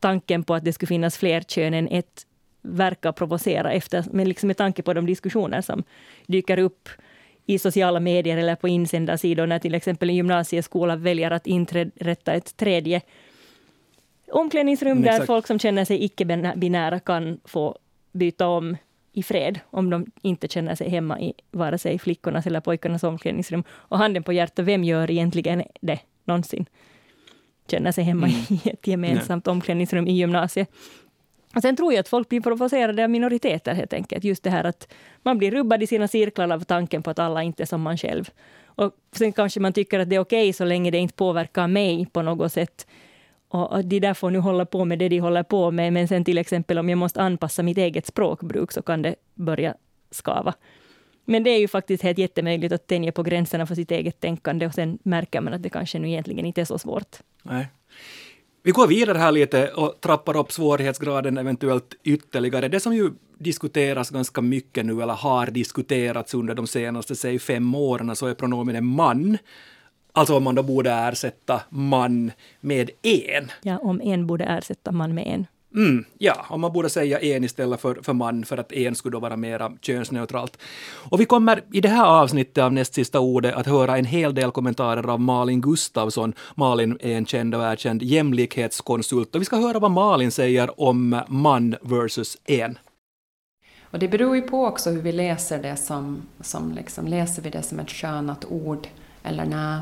tanken 0.00 0.44
på 0.44 0.54
att 0.54 0.64
det 0.64 0.72
skulle 0.72 0.86
finnas 0.86 1.18
fler 1.18 1.40
kön 1.40 1.74
än 1.74 1.88
ett 1.88 2.26
verkar 2.62 3.12
provocera 3.12 3.72
efter, 3.72 4.04
men 4.10 4.28
liksom 4.28 4.46
med 4.46 4.56
tanke 4.56 4.82
på 4.82 4.94
de 4.94 5.06
diskussioner 5.06 5.60
som 5.60 5.82
dyker 6.26 6.58
upp 6.58 6.88
i 7.46 7.58
sociala 7.58 8.00
medier 8.00 8.36
eller 8.36 8.56
på 8.56 8.68
insändarsidor 8.68 9.46
när 9.46 9.58
till 9.58 9.74
exempel 9.74 10.10
en 10.10 10.16
gymnasieskola 10.16 10.96
väljer 10.96 11.30
att 11.30 11.46
inrätta 11.46 12.32
ett 12.32 12.56
tredje 12.56 13.00
omklädningsrum 14.32 15.02
där 15.02 15.10
Exakt. 15.10 15.26
folk 15.26 15.46
som 15.46 15.58
känner 15.58 15.84
sig 15.84 16.04
icke-binära 16.04 17.00
kan 17.00 17.40
få 17.44 17.78
byta 18.12 18.46
om 18.46 18.76
i 19.14 19.22
fred 19.22 19.60
om 19.70 19.90
de 19.90 20.06
inte 20.22 20.48
känner 20.48 20.74
sig 20.74 20.90
hemma 20.90 21.20
i 21.20 21.32
vare 21.50 21.78
sig 21.78 21.98
flickornas 21.98 22.46
eller 22.46 22.60
pojkarnas 22.60 23.04
omklädningsrum. 23.04 23.64
Och 23.70 23.98
handen 23.98 24.22
på 24.22 24.32
hjärtat, 24.32 24.64
vem 24.64 24.84
gör 24.84 25.10
egentligen 25.10 25.62
det 25.80 25.98
någonsin? 26.24 26.66
Känner 27.70 27.92
sig 27.92 28.04
hemma 28.04 28.26
mm. 28.26 28.40
i 28.48 28.68
ett 28.68 28.86
gemensamt 28.86 29.46
Nej. 29.46 29.52
omklädningsrum 29.52 30.08
i 30.08 30.12
gymnasiet. 30.12 30.70
Och 31.54 31.62
sen 31.62 31.76
tror 31.76 31.92
jag 31.92 32.00
att 32.00 32.08
folk 32.08 32.28
blir 32.28 32.40
provocerade 32.40 33.04
av 33.04 33.10
minoriteter 33.10 33.74
helt 33.74 33.92
enkelt. 33.92 34.24
Just 34.24 34.42
det 34.42 34.50
här 34.50 34.64
att 34.64 34.92
man 35.22 35.38
blir 35.38 35.50
rubbad 35.50 35.82
i 35.82 35.86
sina 35.86 36.08
cirklar 36.08 36.52
av 36.52 36.60
tanken 36.60 37.02
på 37.02 37.10
att 37.10 37.18
alla 37.18 37.42
inte 37.42 37.62
är 37.62 37.66
som 37.66 37.82
man 37.82 37.98
själv. 37.98 38.30
Och 38.66 38.92
sen 39.12 39.32
kanske 39.32 39.60
man 39.60 39.72
tycker 39.72 39.98
att 39.98 40.10
det 40.10 40.16
är 40.16 40.20
okej 40.20 40.42
okay 40.42 40.52
så 40.52 40.64
länge 40.64 40.90
det 40.90 40.98
inte 40.98 41.14
påverkar 41.14 41.66
mig 41.66 42.06
på 42.12 42.22
något 42.22 42.52
sätt. 42.52 42.86
Och 43.54 43.84
de 43.84 44.00
där 44.00 44.14
får 44.14 44.30
nu 44.30 44.38
hålla 44.38 44.66
på 44.66 44.84
med 44.84 44.98
det 44.98 45.08
de 45.08 45.18
håller 45.18 45.42
på 45.42 45.70
med. 45.70 45.92
Men 45.92 46.08
sen 46.08 46.24
till 46.24 46.38
exempel 46.38 46.78
om 46.78 46.88
jag 46.88 46.98
måste 46.98 47.22
anpassa 47.22 47.62
mitt 47.62 47.78
eget 47.78 48.06
språkbruk 48.06 48.72
så 48.72 48.82
kan 48.82 49.02
det 49.02 49.14
börja 49.34 49.74
skava. 50.10 50.54
Men 51.24 51.44
det 51.44 51.50
är 51.50 51.58
ju 51.58 51.68
faktiskt 51.68 52.02
helt 52.02 52.18
jättemöjligt 52.18 52.72
att 52.72 52.86
tänja 52.86 53.12
på 53.12 53.22
gränserna 53.22 53.66
för 53.66 53.74
sitt 53.74 53.90
eget 53.90 54.20
tänkande 54.20 54.66
och 54.66 54.74
sen 54.74 54.98
märker 55.02 55.40
man 55.40 55.54
att 55.54 55.62
det 55.62 55.68
kanske 55.68 55.98
nu 55.98 56.08
egentligen 56.08 56.46
inte 56.46 56.60
är 56.60 56.64
så 56.64 56.78
svårt. 56.78 57.16
Nej. 57.42 57.68
Vi 58.62 58.70
går 58.70 58.86
vidare 58.86 59.18
här 59.18 59.32
lite 59.32 59.68
och 59.68 60.00
trappar 60.00 60.36
upp 60.36 60.52
svårighetsgraden 60.52 61.38
eventuellt 61.38 61.94
ytterligare. 62.04 62.68
Det 62.68 62.80
som 62.80 62.94
ju 62.94 63.10
diskuteras 63.38 64.10
ganska 64.10 64.40
mycket 64.40 64.86
nu, 64.86 65.02
eller 65.02 65.14
har 65.14 65.46
diskuterats 65.46 66.34
under 66.34 66.54
de 66.54 66.66
senaste, 66.66 67.16
säg 67.16 67.38
fem 67.38 67.74
åren, 67.74 68.16
så 68.16 68.26
är 68.26 68.34
pronomenet 68.34 68.84
man. 68.84 69.38
Alltså 70.16 70.36
om 70.36 70.44
man 70.44 70.54
då 70.54 70.62
borde 70.62 70.90
ersätta 70.90 71.60
man 71.68 72.32
med 72.60 72.90
en. 73.02 73.50
Ja, 73.62 73.78
om 73.78 74.00
en 74.00 74.26
borde 74.26 74.44
ersätta 74.44 74.92
man 74.92 75.14
med 75.14 75.26
en. 75.26 75.46
Mm, 75.74 76.04
ja, 76.18 76.46
och 76.48 76.60
man 76.60 76.72
borde 76.72 76.90
säga 76.90 77.18
en 77.18 77.44
istället 77.44 77.80
för, 77.80 77.94
för 78.02 78.12
man, 78.12 78.44
för 78.44 78.58
att 78.58 78.72
en 78.72 78.94
skulle 78.94 79.12
då 79.12 79.20
vara 79.20 79.36
mera 79.36 79.72
könsneutralt. 79.80 80.58
Och 81.10 81.20
vi 81.20 81.24
kommer 81.24 81.64
i 81.72 81.80
det 81.80 81.88
här 81.88 82.06
avsnittet 82.06 82.64
av 82.64 82.72
näst 82.72 82.94
sista 82.94 83.20
ordet 83.20 83.54
att 83.54 83.66
höra 83.66 83.98
en 83.98 84.04
hel 84.04 84.34
del 84.34 84.50
kommentarer 84.50 85.10
av 85.10 85.20
Malin 85.20 85.60
Gustafsson. 85.60 86.32
Malin 86.54 86.98
är 87.00 87.16
en 87.16 87.26
känd 87.26 87.54
och 87.54 87.62
erkänd 87.62 88.02
jämlikhetskonsult 88.02 89.34
och 89.34 89.40
vi 89.40 89.44
ska 89.44 89.56
höra 89.56 89.78
vad 89.78 89.90
Malin 89.90 90.30
säger 90.30 90.80
om 90.80 91.22
man 91.28 91.76
versus 91.82 92.38
en. 92.44 92.78
Och 93.82 93.98
det 93.98 94.08
beror 94.08 94.36
ju 94.36 94.42
på 94.42 94.64
också 94.64 94.90
hur 94.90 95.02
vi 95.02 95.12
läser 95.12 95.62
det 95.62 95.76
som, 95.76 96.22
som 96.40 96.72
liksom, 96.72 97.06
läser 97.06 97.42
vi 97.42 97.50
det 97.50 97.62
som 97.62 97.80
ett 97.80 97.88
könat 97.88 98.44
ord 98.48 98.88
eller 99.22 99.44
nej. 99.44 99.80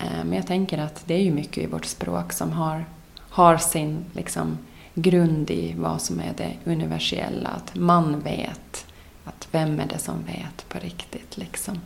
Eh, 0.00 0.24
men 0.24 0.32
jag 0.32 0.46
tänker 0.46 0.78
att 0.78 1.02
det 1.06 1.14
är 1.14 1.22
ju 1.22 1.30
mycket 1.30 1.64
i 1.64 1.66
vårt 1.66 1.84
språk 1.84 2.32
som 2.32 2.52
har, 2.52 2.84
har 3.18 3.56
sin 3.56 4.04
liksom, 4.12 4.58
grund 4.94 5.50
i 5.50 5.74
vad 5.78 6.02
som 6.02 6.20
är 6.20 6.32
det 6.36 6.52
universella. 6.64 7.48
Att 7.48 7.74
man 7.74 8.20
vet. 8.20 8.86
Att 9.24 9.48
vem 9.50 9.80
är 9.80 9.86
det 9.86 9.98
som 9.98 10.22
vet 10.24 10.68
på 10.68 10.78
riktigt? 10.78 11.36
Liksom. 11.36 11.80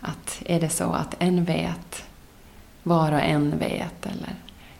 Att 0.00 0.42
är 0.46 0.60
det 0.60 0.68
så 0.68 0.92
att 0.92 1.16
en 1.18 1.44
vet, 1.44 2.04
var 2.82 3.12
och 3.12 3.20
en 3.20 3.58
vet? 3.58 4.06
Eller 4.06 4.34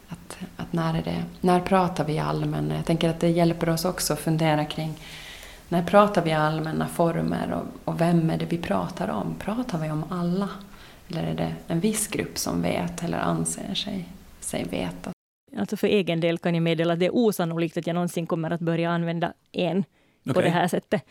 att, 0.09 0.37
att 0.56 0.73
när, 0.73 0.94
är 0.94 1.03
det, 1.03 1.25
när 1.41 1.61
pratar 1.61 2.05
vi 2.05 2.19
allmänna? 2.19 2.75
Jag 2.75 2.85
tänker 2.85 3.09
att 3.09 3.21
det 3.21 3.29
hjälper 3.29 3.69
oss 3.69 3.85
också 3.85 4.12
att 4.12 4.21
fundera 4.21 4.65
kring 4.65 4.94
när 5.69 5.82
pratar 5.82 6.23
vi 6.23 6.32
allmänna 6.32 6.88
former 6.88 7.53
och, 7.53 7.93
och 7.93 8.00
vem 8.00 8.31
är 8.31 8.38
det 8.38 8.44
vi 8.44 8.59
pratar 8.59 9.09
om? 9.09 9.35
Pratar 9.38 9.79
vi 9.79 9.91
om 9.91 10.05
alla? 10.11 10.49
Eller 11.08 11.22
är 11.22 11.34
det 11.34 11.54
en 11.66 11.80
viss 11.80 12.08
grupp 12.08 12.38
som 12.38 12.62
vet 12.62 13.04
eller 13.04 13.18
anser 13.18 13.74
sig, 13.74 14.04
sig 14.40 14.64
veta? 14.64 15.10
Alltså 15.56 15.76
för 15.76 15.86
egen 15.86 16.20
del 16.20 16.38
kan 16.38 16.54
jag 16.54 16.62
meddela 16.62 16.92
att 16.92 17.00
det 17.00 17.06
är 17.06 17.16
osannolikt 17.16 17.76
att 17.76 17.86
jag 17.86 17.94
någonsin 17.94 18.26
kommer 18.26 18.50
att 18.50 18.60
börja 18.60 18.90
använda 18.90 19.32
en 19.52 19.78
okay. 19.78 20.34
på 20.34 20.40
det 20.40 20.50
här 20.50 20.68
sättet. 20.68 21.02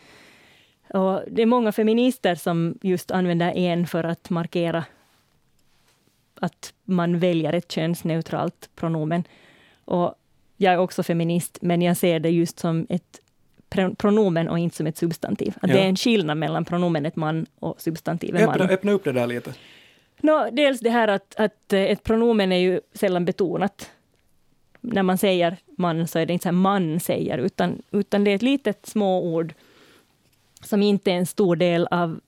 Och 0.88 1.20
det 1.26 1.42
är 1.42 1.46
många 1.46 1.72
feminister 1.72 2.34
som 2.34 2.78
just 2.82 3.10
använder 3.10 3.56
en 3.56 3.86
för 3.86 4.04
att 4.04 4.30
markera 4.30 4.84
att 6.34 6.72
man 6.84 7.18
väljer 7.18 7.52
ett 7.52 7.72
könsneutralt 7.72 8.70
pronomen. 8.74 9.24
Och 9.84 10.14
jag 10.56 10.74
är 10.74 10.78
också 10.78 11.02
feminist, 11.02 11.58
men 11.62 11.82
jag 11.82 11.96
ser 11.96 12.20
det 12.20 12.30
just 12.30 12.58
som 12.58 12.86
ett 12.88 13.20
pronomen 13.96 14.48
och 14.48 14.58
inte 14.58 14.76
som 14.76 14.86
ett 14.86 14.96
substantiv. 14.96 15.54
Att 15.60 15.70
ja. 15.70 15.76
Det 15.76 15.82
är 15.82 15.88
en 15.88 15.96
skillnad 15.96 16.36
mellan 16.36 16.64
pronomenet 16.64 17.16
man 17.16 17.46
och 17.58 17.80
substantivet 17.80 18.46
man. 18.46 18.60
Öppna 18.60 18.92
upp 18.92 19.04
det 19.04 19.12
där 19.12 19.26
lite. 19.26 19.54
No, 20.24 20.50
dels 20.52 20.80
det 20.80 20.90
här 20.90 21.08
att, 21.08 21.34
att 21.36 21.72
eh, 21.72 21.82
ett 21.82 22.02
pronomen 22.02 22.52
är 22.52 22.56
ju 22.56 22.80
sällan 22.92 23.24
betonat 23.24 23.90
när 24.80 25.02
man 25.02 25.18
säger 25.18 25.56
man 25.76 26.08
så 26.08 26.18
är 26.18 26.26
det 26.26 26.32
inte 26.32 26.42
så 26.42 26.48
här 26.48 26.52
man 26.52 27.00
säger, 27.00 27.38
utan, 27.38 27.82
utan 27.90 28.24
det 28.24 28.30
är 28.30 28.34
ett 28.34 28.42
litet 28.42 28.86
småord 28.86 29.54
som 30.62 30.82
inte 30.82 31.10
är 31.10 31.14
en 31.14 31.26
stor 31.26 31.56
del 31.56 31.86
av 31.90 32.20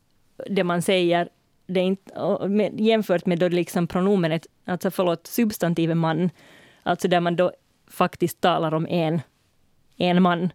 det 0.46 0.64
man 0.64 0.82
säger. 0.82 1.28
Det 1.66 1.81
är 1.81 1.84
inte, 1.84 2.82
jämfört 2.82 3.26
med 3.26 3.38
då 3.38 3.48
liksom 3.48 3.87
pronomenet, 3.87 4.46
alltså 4.64 4.90
förlåt, 4.90 5.26
substantivet 5.26 5.97
man, 5.97 6.30
alltså 6.82 7.09
där 7.09 7.21
man 7.21 7.37
då 7.37 7.52
faktiskt 7.87 8.40
talar 8.40 8.75
om 8.75 8.87
en, 8.87 9.21
en 9.97 10.23
man. 10.23 10.52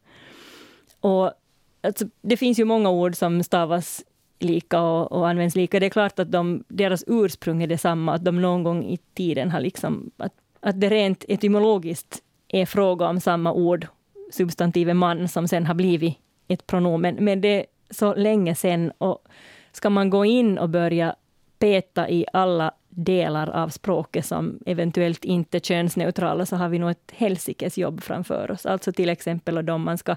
Och 0.99 1.33
alltså, 1.81 2.05
det 2.21 2.37
finns 2.37 2.59
ju 2.59 2.65
många 2.65 2.89
ord 2.89 3.15
som 3.15 3.43
stavas 3.43 4.03
lika 4.43 4.81
och, 4.81 5.11
och 5.11 5.29
används 5.29 5.55
lika. 5.55 5.79
Det 5.79 5.85
är 5.85 5.89
klart 5.89 6.19
att 6.19 6.31
de, 6.31 6.63
deras 6.67 7.03
ursprung 7.07 7.63
är 7.63 7.67
detsamma, 7.67 8.13
att 8.13 8.25
de 8.25 8.41
någon 8.41 8.63
gång 8.63 8.83
i 8.83 8.97
tiden 9.13 9.51
har 9.51 9.59
liksom, 9.59 10.11
att 10.17 10.33
att 10.61 10.81
det 10.81 10.89
rent 10.89 11.25
etymologiskt 11.27 12.23
är 12.47 12.65
fråga 12.65 13.07
om 13.07 13.19
samma 13.19 13.53
ord, 13.53 13.87
substantivet 14.31 14.95
man, 14.95 15.27
som 15.27 15.47
sen 15.47 15.65
har 15.65 15.73
blivit 15.73 16.17
ett 16.47 16.67
pronomen. 16.67 17.15
Men 17.19 17.41
det 17.41 17.47
är 17.47 17.65
så 17.89 18.15
länge 18.15 18.55
sen 18.55 18.91
och 18.97 19.27
ska 19.71 19.89
man 19.89 20.09
gå 20.09 20.25
in 20.25 20.57
och 20.57 20.69
börja 20.69 21.15
peta 21.59 22.09
i 22.09 22.25
alla 22.33 22.71
delar 22.89 23.49
av 23.49 23.69
språket 23.69 24.25
som 24.25 24.59
eventuellt 24.65 25.25
inte 25.25 25.57
är 25.57 25.59
könsneutrala, 25.59 26.45
så 26.45 26.55
har 26.55 26.69
vi 26.69 26.79
nog 26.79 26.91
ett 26.91 27.11
helsikes 27.15 27.77
jobb 27.77 28.03
framför 28.03 28.51
oss. 28.51 28.65
Alltså 28.65 28.91
till 28.91 29.09
exempel 29.09 29.69
om 29.69 29.81
man 29.81 29.97
ska 29.97 30.15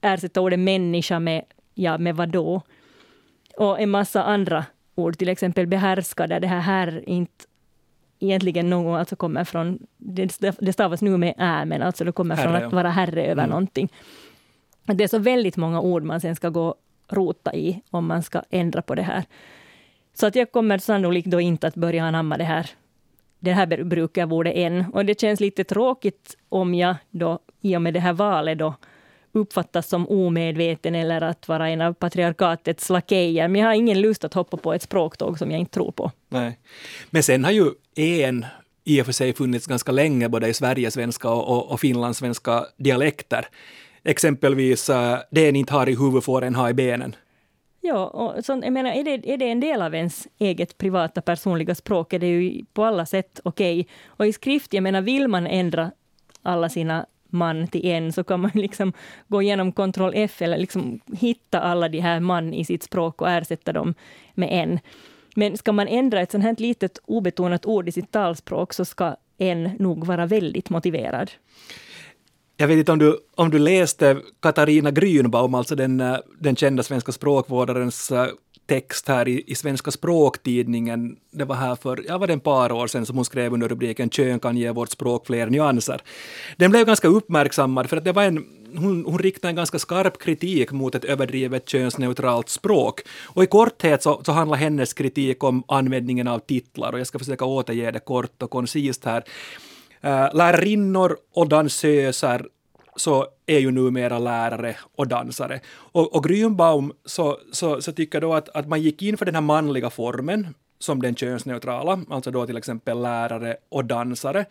ersätta 0.00 0.40
ordet 0.40 0.58
människa 0.58 1.18
med, 1.18 1.44
ja, 1.74 1.98
med 1.98 2.16
vad 2.16 2.28
då? 2.28 2.62
Och 3.56 3.80
en 3.80 3.90
massa 3.90 4.22
andra 4.22 4.64
ord, 4.94 5.18
till 5.18 5.28
exempel 5.28 5.66
behärska, 5.66 6.26
där 6.26 6.40
det 6.40 6.46
här 6.46 6.60
här 6.60 7.08
inte 7.08 7.44
egentligen 8.22 8.70
någon 8.70 8.98
alltså 8.98 9.16
kommer 9.16 9.44
från, 9.44 9.78
det 10.58 10.72
stavas 10.72 11.02
nu 11.02 11.16
med 11.16 11.34
ä, 11.38 11.64
men 11.64 11.82
alltså 11.82 12.04
det 12.04 12.12
kommer 12.12 12.36
herre, 12.36 12.58
från 12.58 12.66
att 12.66 12.72
vara 12.72 12.90
herre 12.90 13.22
över 13.22 13.42
mm. 13.42 13.50
någonting. 13.50 13.92
Det 14.84 15.04
är 15.04 15.08
så 15.08 15.18
väldigt 15.18 15.56
många 15.56 15.80
ord 15.80 16.02
man 16.02 16.20
sen 16.20 16.36
ska 16.36 16.48
gå 16.48 16.74
rota 17.08 17.54
i 17.54 17.82
om 17.90 18.06
man 18.06 18.22
ska 18.22 18.42
ändra 18.50 18.82
på 18.82 18.94
det 18.94 19.02
här. 19.02 19.24
Så 20.14 20.26
att 20.26 20.36
jag 20.36 20.52
kommer 20.52 20.78
sannolikt 20.78 21.26
då 21.26 21.40
inte 21.40 21.66
att 21.66 21.74
börja 21.74 22.04
anamma 22.04 22.36
det 22.36 22.44
här, 22.44 22.70
det 23.38 23.52
här 23.52 23.84
brukarordet 23.84 24.52
än. 24.56 24.84
Och 24.92 25.04
det 25.04 25.20
känns 25.20 25.40
lite 25.40 25.64
tråkigt 25.64 26.36
om 26.48 26.74
jag 26.74 26.96
då 27.10 27.38
i 27.60 27.76
och 27.76 27.82
med 27.82 27.94
det 27.94 28.00
här 28.00 28.12
valet 28.12 28.58
då 28.58 28.74
uppfattas 29.32 29.88
som 29.88 30.08
omedveten 30.08 30.94
eller 30.94 31.20
att 31.20 31.48
vara 31.48 31.68
en 31.68 31.80
av 31.80 31.92
patriarkatets 31.92 32.90
lakejer. 32.90 33.48
Men 33.48 33.60
jag 33.60 33.68
har 33.68 33.74
ingen 33.74 34.00
lust 34.00 34.24
att 34.24 34.34
hoppa 34.34 34.56
på 34.56 34.72
ett 34.72 34.82
språktåg 34.82 35.38
som 35.38 35.50
jag 35.50 35.60
inte 35.60 35.72
tror 35.72 35.92
på. 35.92 36.10
Nej. 36.28 36.58
Men 37.10 37.22
sen 37.22 37.44
har 37.44 37.52
ju 37.52 37.70
en 37.96 38.46
i 38.84 39.02
och 39.02 39.06
för 39.06 39.12
sig 39.12 39.32
funnits 39.32 39.66
ganska 39.66 39.92
länge 39.92 40.28
både 40.28 40.48
i 40.48 40.54
sverigesvenska 40.54 41.30
och, 41.30 41.48
och, 41.48 41.72
och 41.72 41.80
finlandssvenska 41.80 42.64
dialekter. 42.76 43.46
exempelvis 44.04 44.90
uh, 44.90 45.16
det 45.30 45.48
en 45.48 45.56
inte 45.56 45.72
har 45.72 45.88
i 45.88 45.96
huvudet 45.96 46.24
får 46.24 46.44
en 46.44 46.54
ha 46.54 46.70
i 46.70 46.74
benen. 46.74 47.16
Ja, 47.84 48.06
och 48.06 48.44
så, 48.44 48.60
jag 48.64 48.72
menar, 48.72 48.90
är 48.90 49.04
det, 49.04 49.32
är 49.32 49.36
det 49.36 49.50
en 49.50 49.60
del 49.60 49.82
av 49.82 49.94
ens 49.94 50.28
eget 50.38 50.78
privata 50.78 51.22
personliga 51.22 51.74
språk 51.74 52.12
är 52.12 52.18
det 52.18 52.26
ju 52.26 52.64
på 52.72 52.84
alla 52.84 53.06
sätt 53.06 53.40
okej. 53.44 53.80
Okay. 53.80 53.92
Och 54.06 54.26
i 54.26 54.32
skrift, 54.32 54.72
jag 54.72 54.82
menar, 54.82 55.00
vill 55.00 55.28
man 55.28 55.46
ändra 55.46 55.90
alla 56.42 56.68
sina 56.68 57.06
man 57.32 57.66
till 57.68 57.86
en, 57.86 58.12
så 58.12 58.24
kan 58.24 58.40
man 58.40 58.50
liksom 58.54 58.92
gå 59.28 59.42
igenom 59.42 59.72
kontroll 59.72 60.12
F 60.14 60.42
eller 60.42 60.58
liksom 60.58 61.00
hitta 61.12 61.60
alla 61.60 61.88
de 61.88 62.00
här 62.00 62.20
man 62.20 62.54
i 62.54 62.64
sitt 62.64 62.82
språk 62.82 63.20
och 63.20 63.30
ersätta 63.30 63.72
dem 63.72 63.94
med 64.34 64.48
en. 64.52 64.80
Men 65.36 65.56
ska 65.56 65.72
man 65.72 65.88
ändra 65.88 66.20
ett 66.20 66.30
sånt 66.30 66.44
här 66.44 66.56
litet 66.58 66.98
obetonat 67.04 67.66
ord 67.66 67.88
i 67.88 67.92
sitt 67.92 68.10
talspråk 68.10 68.72
så 68.72 68.84
ska 68.84 69.16
en 69.38 69.70
nog 69.78 70.06
vara 70.06 70.26
väldigt 70.26 70.70
motiverad. 70.70 71.30
Jag 72.56 72.68
vet 72.68 72.78
inte 72.78 72.92
om 72.92 72.98
du, 72.98 73.18
om 73.34 73.50
du 73.50 73.58
läste 73.58 74.16
Katarina 74.40 74.90
Grünbaum, 74.90 75.54
alltså 75.54 75.74
den, 75.74 76.00
eh, 76.00 76.16
den 76.38 76.56
kända 76.56 76.82
svenska 76.82 77.12
språkvårdarens 77.12 78.10
eh, 78.10 78.26
text 78.66 79.08
här 79.08 79.28
i, 79.28 79.44
i 79.46 79.54
Svenska 79.54 79.90
språktidningen. 79.90 81.16
Det 81.30 81.44
var 81.44 81.56
här 81.56 81.76
för, 81.76 82.04
ja 82.08 82.18
var 82.18 82.26
det 82.26 82.32
en 82.32 82.40
par 82.40 82.72
år 82.72 82.86
sedan 82.86 83.06
som 83.06 83.16
hon 83.16 83.24
skrev 83.24 83.52
under 83.52 83.68
rubriken 83.68 84.10
Kön 84.10 84.38
kan 84.38 84.56
ge 84.56 84.70
vårt 84.70 84.90
språk 84.90 85.26
fler 85.26 85.46
nyanser. 85.46 86.02
Den 86.56 86.70
blev 86.70 86.86
ganska 86.86 87.08
uppmärksammad 87.08 87.90
för 87.90 87.96
att 87.96 88.04
det 88.04 88.12
var 88.12 88.22
en 88.22 88.44
hon, 88.76 89.04
hon 89.04 89.18
riktade 89.18 89.50
en 89.50 89.56
ganska 89.56 89.78
skarp 89.78 90.18
kritik 90.18 90.72
mot 90.72 90.94
ett 90.94 91.04
överdrivet 91.04 91.68
könsneutralt 91.68 92.48
språk. 92.48 93.00
Och 93.22 93.42
i 93.42 93.46
korthet 93.46 94.02
så, 94.02 94.22
så 94.24 94.32
handlar 94.32 94.58
hennes 94.58 94.92
kritik 94.92 95.44
om 95.44 95.64
användningen 95.68 96.28
av 96.28 96.38
titlar 96.38 96.92
och 96.92 97.00
jag 97.00 97.06
ska 97.06 97.18
försöka 97.18 97.44
återge 97.44 97.90
det 97.90 98.00
kort 98.00 98.42
och 98.42 98.50
koncist 98.50 99.04
här. 99.04 99.24
Uh, 100.04 100.34
lärarinnor 100.34 101.16
och 101.34 101.48
dansöser 101.48 102.46
så 102.96 103.26
är 103.46 103.58
ju 103.58 103.70
numera 103.70 104.18
lärare 104.18 104.76
och 104.96 105.08
dansare. 105.08 105.60
Och, 105.68 106.16
och 106.16 106.26
Grünbaum 106.26 106.92
så, 107.04 107.38
så, 107.52 107.80
så 107.80 107.92
tycker 107.92 108.20
då 108.20 108.34
att, 108.34 108.48
att 108.48 108.68
man 108.68 108.82
gick 108.82 109.02
in 109.02 109.16
för 109.16 109.24
den 109.24 109.34
här 109.34 109.42
manliga 109.42 109.90
formen 109.90 110.54
som 110.78 111.02
den 111.02 111.14
könsneutrala, 111.14 112.00
alltså 112.10 112.30
då 112.30 112.46
till 112.46 112.56
exempel 112.56 113.02
lärare 113.02 113.56
och 113.68 113.84
dansare. 113.84 114.44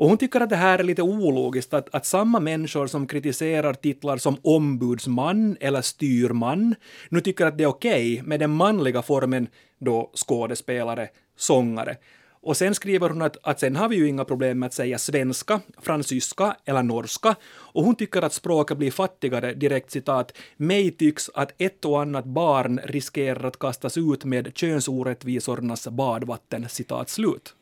Och 0.00 0.08
hon 0.08 0.18
tycker 0.18 0.40
att 0.40 0.50
det 0.50 0.56
här 0.56 0.78
är 0.78 0.82
lite 0.82 1.02
ologiskt, 1.02 1.74
att, 1.74 1.94
att 1.94 2.06
samma 2.06 2.40
människor 2.40 2.86
som 2.86 3.06
kritiserar 3.06 3.74
titlar 3.74 4.16
som 4.16 4.36
ombudsman 4.42 5.56
eller 5.60 5.82
styrman 5.82 6.74
nu 7.08 7.20
tycker 7.20 7.46
att 7.46 7.58
det 7.58 7.64
är 7.64 7.68
okej 7.68 8.12
okay 8.12 8.28
med 8.28 8.40
den 8.40 8.50
manliga 8.50 9.02
formen 9.02 9.48
då 9.78 10.10
skådespelare, 10.14 11.08
sångare. 11.36 11.96
Och 12.42 12.56
sen 12.56 12.74
skriver 12.74 13.08
hon 13.08 13.22
att, 13.22 13.36
att 13.42 13.60
sen 13.60 13.76
har 13.76 13.88
vi 13.88 13.96
ju 13.96 14.08
inga 14.08 14.24
problem 14.24 14.58
med 14.58 14.66
att 14.66 14.72
säga 14.72 14.98
svenska, 14.98 15.60
fransyska 15.82 16.56
eller 16.64 16.82
norska. 16.82 17.36
Och 17.50 17.84
hon 17.84 17.94
tycker 17.94 18.22
att 18.22 18.32
språket 18.32 18.78
blir 18.78 18.90
fattigare, 18.90 19.54
direkt 19.54 19.90
citat, 19.90 20.32
mig 20.56 20.90
tycks 20.90 21.30
att 21.34 21.54
ett 21.58 21.84
och 21.84 22.02
annat 22.02 22.24
barn 22.24 22.80
riskerar 22.84 23.48
att 23.48 23.58
kastas 23.58 23.96
ut 23.96 24.24
med 24.24 24.52
könsorättvisornas 24.54 25.88
badvatten, 25.88 26.68
citat 26.68 27.08
slut. 27.08 27.54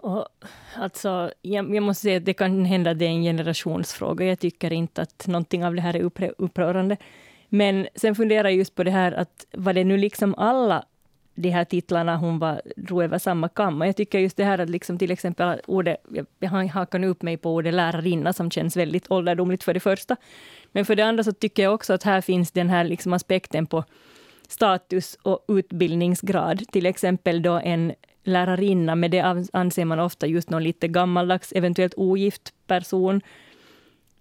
Och, 0.00 0.26
alltså, 0.76 1.32
jag, 1.42 1.74
jag, 1.74 1.82
måste 1.82 2.02
säga 2.02 2.16
att 2.16 2.24
det 2.24 2.34
kan 2.34 2.64
hända 2.64 2.90
att 2.90 2.98
det 2.98 3.04
är 3.04 3.08
en 3.10 3.22
generationsfråga. 3.22 4.26
Jag 4.26 4.38
tycker 4.38 4.72
inte 4.72 5.02
att 5.02 5.26
någonting 5.26 5.64
av 5.64 5.74
det 5.74 5.80
här 5.80 5.96
är 5.96 6.32
upprörande. 6.38 6.96
Men 7.48 7.86
sen 7.94 8.14
funderar 8.14 8.48
jag 8.48 8.58
just 8.58 8.74
på 8.74 8.84
det 8.84 8.90
här 8.90 9.12
att 9.12 9.46
var 9.52 9.72
det 9.72 9.84
nu 9.84 9.96
liksom 9.96 10.34
alla 10.34 10.84
de 11.34 11.50
här 11.50 11.64
titlarna 11.64 12.16
hon 12.16 12.38
var, 12.38 12.62
drog 12.76 13.02
över 13.02 13.18
samma 13.18 13.48
kam. 13.48 13.80
jag 13.80 13.96
tycker 13.96 14.18
just 14.18 14.36
det 14.36 14.44
här 14.44 14.58
att 14.58 14.70
liksom 14.70 14.98
till 14.98 15.10
exempel 15.10 15.60
ordet, 15.66 15.96
jag 16.38 16.50
hakar 16.50 16.98
nu 16.98 17.06
upp 17.06 17.22
mig 17.22 17.36
på 17.36 17.54
ordet 17.54 17.74
lärarinna 17.74 18.32
som 18.32 18.50
känns 18.50 18.76
väldigt 18.76 19.10
ålderdomligt 19.10 19.64
för 19.64 19.74
det 19.74 19.80
första. 19.80 20.16
Men 20.72 20.84
för 20.84 20.96
det 20.96 21.02
andra 21.02 21.24
så 21.24 21.32
tycker 21.32 21.62
jag 21.62 21.74
också 21.74 21.92
att 21.92 22.02
här 22.02 22.20
finns 22.20 22.50
den 22.50 22.70
här 22.70 22.84
liksom 22.84 23.12
aspekten 23.12 23.66
på 23.66 23.84
status 24.48 25.18
och 25.22 25.44
utbildningsgrad. 25.48 26.64
Till 26.72 26.86
exempel 26.86 27.42
då 27.42 27.60
en 27.64 27.92
lärarinna, 28.24 28.94
med 28.94 29.10
det 29.10 29.20
anser 29.52 29.84
man 29.84 30.00
ofta 30.00 30.26
just 30.26 30.50
någon 30.50 30.64
lite 30.64 30.88
gammaldags, 30.88 31.52
eventuellt 31.52 31.94
ogift 31.96 32.54
person, 32.66 33.20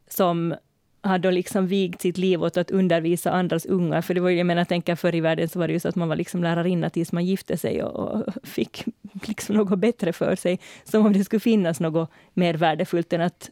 som 0.08 0.56
har 1.04 1.18
då 1.18 1.32
liksom 1.32 1.68
vigt 1.68 2.02
sitt 2.02 2.18
liv 2.18 2.44
åt 2.44 2.58
att 2.58 2.72
undervisa 2.72 3.32
andras 3.32 3.66
ungar. 3.66 4.02
För 4.02 4.14
det 4.14 4.22
var, 4.22 4.30
jag 4.30 4.46
menar, 4.46 4.66
tänker 4.66 4.96
förr 4.96 5.16
i 5.16 5.22
världen 5.22 5.50
så 5.50 5.60
var 5.60 5.68
det 5.68 5.74
ju 5.74 5.80
så 5.80 5.88
att 5.88 5.96
man 5.96 6.10
var 6.10 6.16
liksom 6.16 6.44
lärarinna 6.44 6.90
tills 6.90 7.12
man 7.12 7.26
gifte 7.26 7.58
sig 7.58 7.84
och, 7.84 8.10
och 8.10 8.34
fick 8.44 8.86
liksom 9.22 9.56
något 9.56 9.80
bättre 9.80 10.14
för 10.14 10.36
sig. 10.36 10.60
Som 10.84 11.06
om 11.06 11.14
det 11.14 11.24
skulle 11.24 11.40
finnas 11.40 11.80
något 11.80 12.10
mer 12.34 12.54
värdefullt 12.54 13.14
än 13.14 13.22
att 13.22 13.52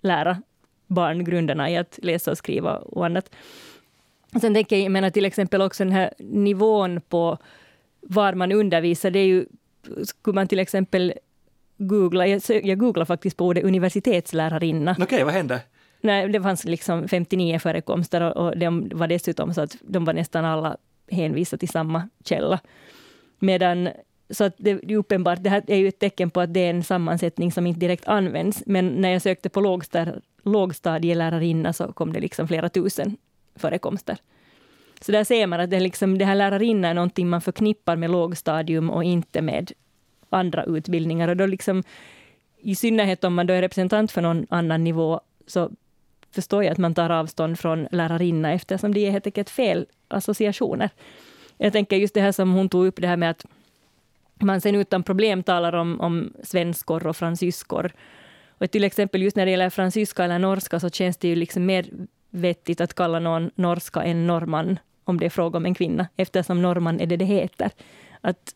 lära 0.00 0.42
barn 0.86 1.24
grunderna 1.24 1.70
i 1.70 1.76
att 1.76 1.98
läsa 2.02 2.30
och 2.30 2.38
skriva 2.38 2.76
och 2.76 3.06
annat. 3.06 3.30
Sen 4.40 4.54
tänker 4.54 4.76
jag, 4.76 4.84
jag 4.84 4.92
menar 4.92 5.10
till 5.10 5.24
exempel 5.24 5.62
också 5.62 5.84
den 5.84 5.92
här 5.92 6.14
nivån 6.18 7.00
på 7.00 7.38
var 8.00 8.34
man 8.34 8.52
undervisar, 8.52 9.10
det 9.10 9.18
är 9.18 9.26
ju, 9.26 9.46
skulle 10.02 10.34
man 10.34 10.48
till 10.48 10.58
exempel 10.58 11.14
googla, 11.76 12.26
jag, 12.26 12.42
jag 12.48 12.78
googlade 12.78 13.06
faktiskt 13.06 13.36
på 13.36 13.46
ordet 13.46 13.64
universitetslärarinna. 13.64 14.92
Okej, 14.92 15.04
okay, 15.04 15.24
vad 15.24 15.34
hände? 15.34 15.60
Nej, 16.04 16.28
det 16.28 16.42
fanns 16.42 16.64
liksom 16.64 17.08
59 17.08 17.58
förekomster 17.58 18.20
och, 18.20 18.46
och 18.46 18.58
de 18.58 18.90
var 18.94 19.08
dessutom 19.08 19.54
så 19.54 19.60
att 19.60 19.76
de 19.80 20.04
var 20.04 20.12
nästan 20.12 20.44
alla 20.44 20.76
hänvisade 21.10 21.60
till 21.60 21.68
samma 21.68 22.08
källa. 22.24 22.60
Medan 23.38 23.88
så 24.30 24.44
att 24.44 24.54
det 24.56 24.70
är 24.70 24.96
uppenbart, 24.96 25.42
det 25.42 25.50
här 25.50 25.62
är 25.66 25.76
ju 25.76 25.88
ett 25.88 25.98
tecken 25.98 26.30
på 26.30 26.40
att 26.40 26.54
det 26.54 26.60
är 26.60 26.70
en 26.70 26.84
sammansättning 26.84 27.52
som 27.52 27.66
inte 27.66 27.80
direkt 27.80 28.08
används. 28.08 28.62
Men 28.66 28.88
när 28.88 29.08
jag 29.08 29.22
sökte 29.22 29.48
på 29.48 29.60
lågstad, 29.60 30.06
lågstadielärarinna 30.42 31.72
så 31.72 31.92
kom 31.92 32.12
det 32.12 32.20
liksom 32.20 32.48
flera 32.48 32.68
tusen 32.68 33.16
förekomster. 33.56 34.16
Så 35.00 35.12
där 35.12 35.24
ser 35.24 35.46
man 35.46 35.60
att 35.60 35.70
det, 35.70 35.80
liksom, 35.80 36.18
det 36.18 36.24
här 36.24 36.34
lärarinna 36.34 36.88
är 36.88 36.94
någonting 36.94 37.28
man 37.28 37.40
förknippar 37.40 37.96
med 37.96 38.10
lågstadium 38.10 38.90
och 38.90 39.04
inte 39.04 39.42
med 39.42 39.72
andra 40.30 40.64
utbildningar. 40.64 41.28
Och 41.28 41.36
då 41.36 41.46
liksom, 41.46 41.82
I 42.58 42.74
synnerhet 42.74 43.24
om 43.24 43.34
man 43.34 43.46
då 43.46 43.54
är 43.54 43.60
representant 43.60 44.12
för 44.12 44.22
någon 44.22 44.46
annan 44.50 44.84
nivå, 44.84 45.20
så 45.46 45.70
förstår 46.34 46.64
jag 46.64 46.72
att 46.72 46.78
man 46.78 46.94
tar 46.94 47.10
avstånd 47.10 47.58
från 47.58 47.88
lärarinna, 47.90 48.52
eftersom 48.52 48.94
det 48.94 49.06
är 49.06 49.10
helt 49.10 49.26
enkelt 49.26 49.50
fel 49.50 49.86
associationer. 50.08 50.90
Jag 51.58 51.72
tänker 51.72 51.96
just 51.96 52.14
det 52.14 52.20
här 52.20 52.32
som 52.32 52.52
hon 52.52 52.68
tog 52.68 52.86
upp, 52.86 53.00
det 53.00 53.06
här 53.06 53.16
med 53.16 53.30
att 53.30 53.46
man 54.40 54.60
sen 54.60 54.74
utan 54.74 55.02
problem 55.02 55.42
talar 55.42 55.72
om, 55.72 56.00
om 56.00 56.32
svenskor 56.42 57.06
och 57.06 57.16
fransyskor. 57.16 57.92
Och 58.58 58.70
till 58.70 58.84
exempel 58.84 59.22
just 59.22 59.36
när 59.36 59.44
det 59.44 59.50
gäller 59.50 59.70
fransyska 59.70 60.24
eller 60.24 60.38
norska 60.38 60.80
så 60.80 60.90
känns 60.90 61.16
det 61.16 61.28
ju 61.28 61.36
liksom 61.36 61.66
mer 61.66 61.86
vettigt 62.30 62.80
att 62.80 62.94
kalla 62.94 63.18
någon 63.18 63.50
norska 63.54 64.02
än 64.02 64.26
norrman 64.26 64.78
om 65.04 65.20
det 65.20 65.26
är 65.26 65.30
fråga 65.30 65.56
om 65.56 65.66
en 65.66 65.74
kvinna, 65.74 66.08
eftersom 66.16 66.62
norrman 66.62 67.00
är 67.00 67.06
det 67.06 67.16
det 67.16 67.24
heter. 67.24 67.70
Att, 68.20 68.54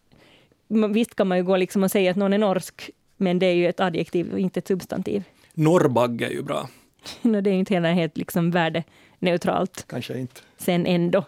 visst 0.68 1.14
kan 1.14 1.28
man 1.28 1.38
ju 1.38 1.44
gå 1.44 1.56
liksom 1.56 1.82
och 1.82 1.90
säga 1.90 2.10
att 2.10 2.16
någon 2.16 2.32
är 2.32 2.38
norsk, 2.38 2.90
men 3.16 3.38
det 3.38 3.46
är 3.46 3.54
ju 3.54 3.68
ett 3.68 3.80
adjektiv 3.80 4.32
och 4.32 4.38
inte 4.38 4.60
ett 4.60 4.68
substantiv. 4.68 5.24
Norrbagge 5.54 6.26
är 6.26 6.30
ju 6.30 6.42
bra. 6.42 6.68
det 7.22 7.50
är 7.50 7.54
inte 7.54 7.74
heller 7.74 7.92
helt 7.92 8.16
liksom 8.16 8.50
värdeneutralt. 8.50 9.84
Kanske 9.88 10.18
inte. 10.18 10.40
Sen 10.56 10.86
ändå. 10.86 11.24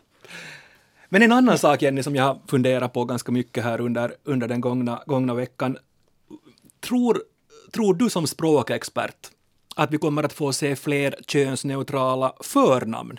Men 1.08 1.22
en 1.22 1.32
annan 1.32 1.58
sak, 1.58 1.82
Jenny, 1.82 2.02
som 2.02 2.16
jag 2.16 2.24
har 2.24 2.38
funderat 2.46 2.92
på 2.92 3.04
ganska 3.04 3.32
mycket 3.32 3.64
här 3.64 3.80
under, 3.80 4.14
under 4.24 4.48
den 4.48 4.60
gångna, 4.60 5.02
gångna 5.06 5.34
veckan. 5.34 5.76
Tror, 6.80 7.22
tror 7.72 7.94
du 7.94 8.10
som 8.10 8.26
språkexpert 8.26 9.30
att 9.76 9.90
vi 9.92 9.98
kommer 9.98 10.22
att 10.22 10.32
få 10.32 10.52
se 10.52 10.76
fler 10.76 11.14
könsneutrala 11.26 12.32
förnamn 12.40 13.18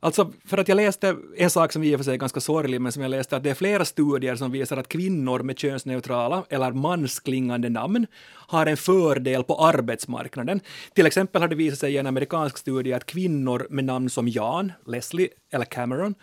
Alltså, 0.00 0.32
för 0.44 0.58
att 0.58 0.68
jag 0.68 0.76
läste 0.76 1.16
en 1.36 1.50
sak 1.50 1.72
som 1.72 1.82
i 1.82 1.94
och 1.94 1.98
för 1.98 2.04
sig 2.04 2.14
är 2.14 2.18
ganska 2.18 2.40
sorglig, 2.40 2.80
men 2.80 2.92
som 2.92 3.02
jag 3.02 3.10
läste 3.10 3.36
att 3.36 3.42
det 3.42 3.50
är 3.50 3.54
flera 3.54 3.84
studier 3.84 4.36
som 4.36 4.50
visar 4.50 4.76
att 4.76 4.88
kvinnor 4.88 5.38
med 5.38 5.58
könsneutrala 5.58 6.44
eller 6.48 6.72
mansklingande 6.72 7.68
namn 7.68 8.06
har 8.32 8.66
en 8.66 8.76
fördel 8.76 9.44
på 9.44 9.64
arbetsmarknaden. 9.64 10.60
Till 10.94 11.06
exempel 11.06 11.42
har 11.42 11.48
det 11.48 11.54
visat 11.54 11.78
sig 11.78 11.94
i 11.94 11.96
en 11.96 12.06
amerikansk 12.06 12.58
studie 12.58 12.92
att 12.92 13.06
kvinnor 13.06 13.66
med 13.70 13.84
namn 13.84 14.10
som 14.10 14.28
Jan, 14.28 14.72
Leslie 14.86 15.28
eller 15.52 15.64
Cameron 15.64 16.14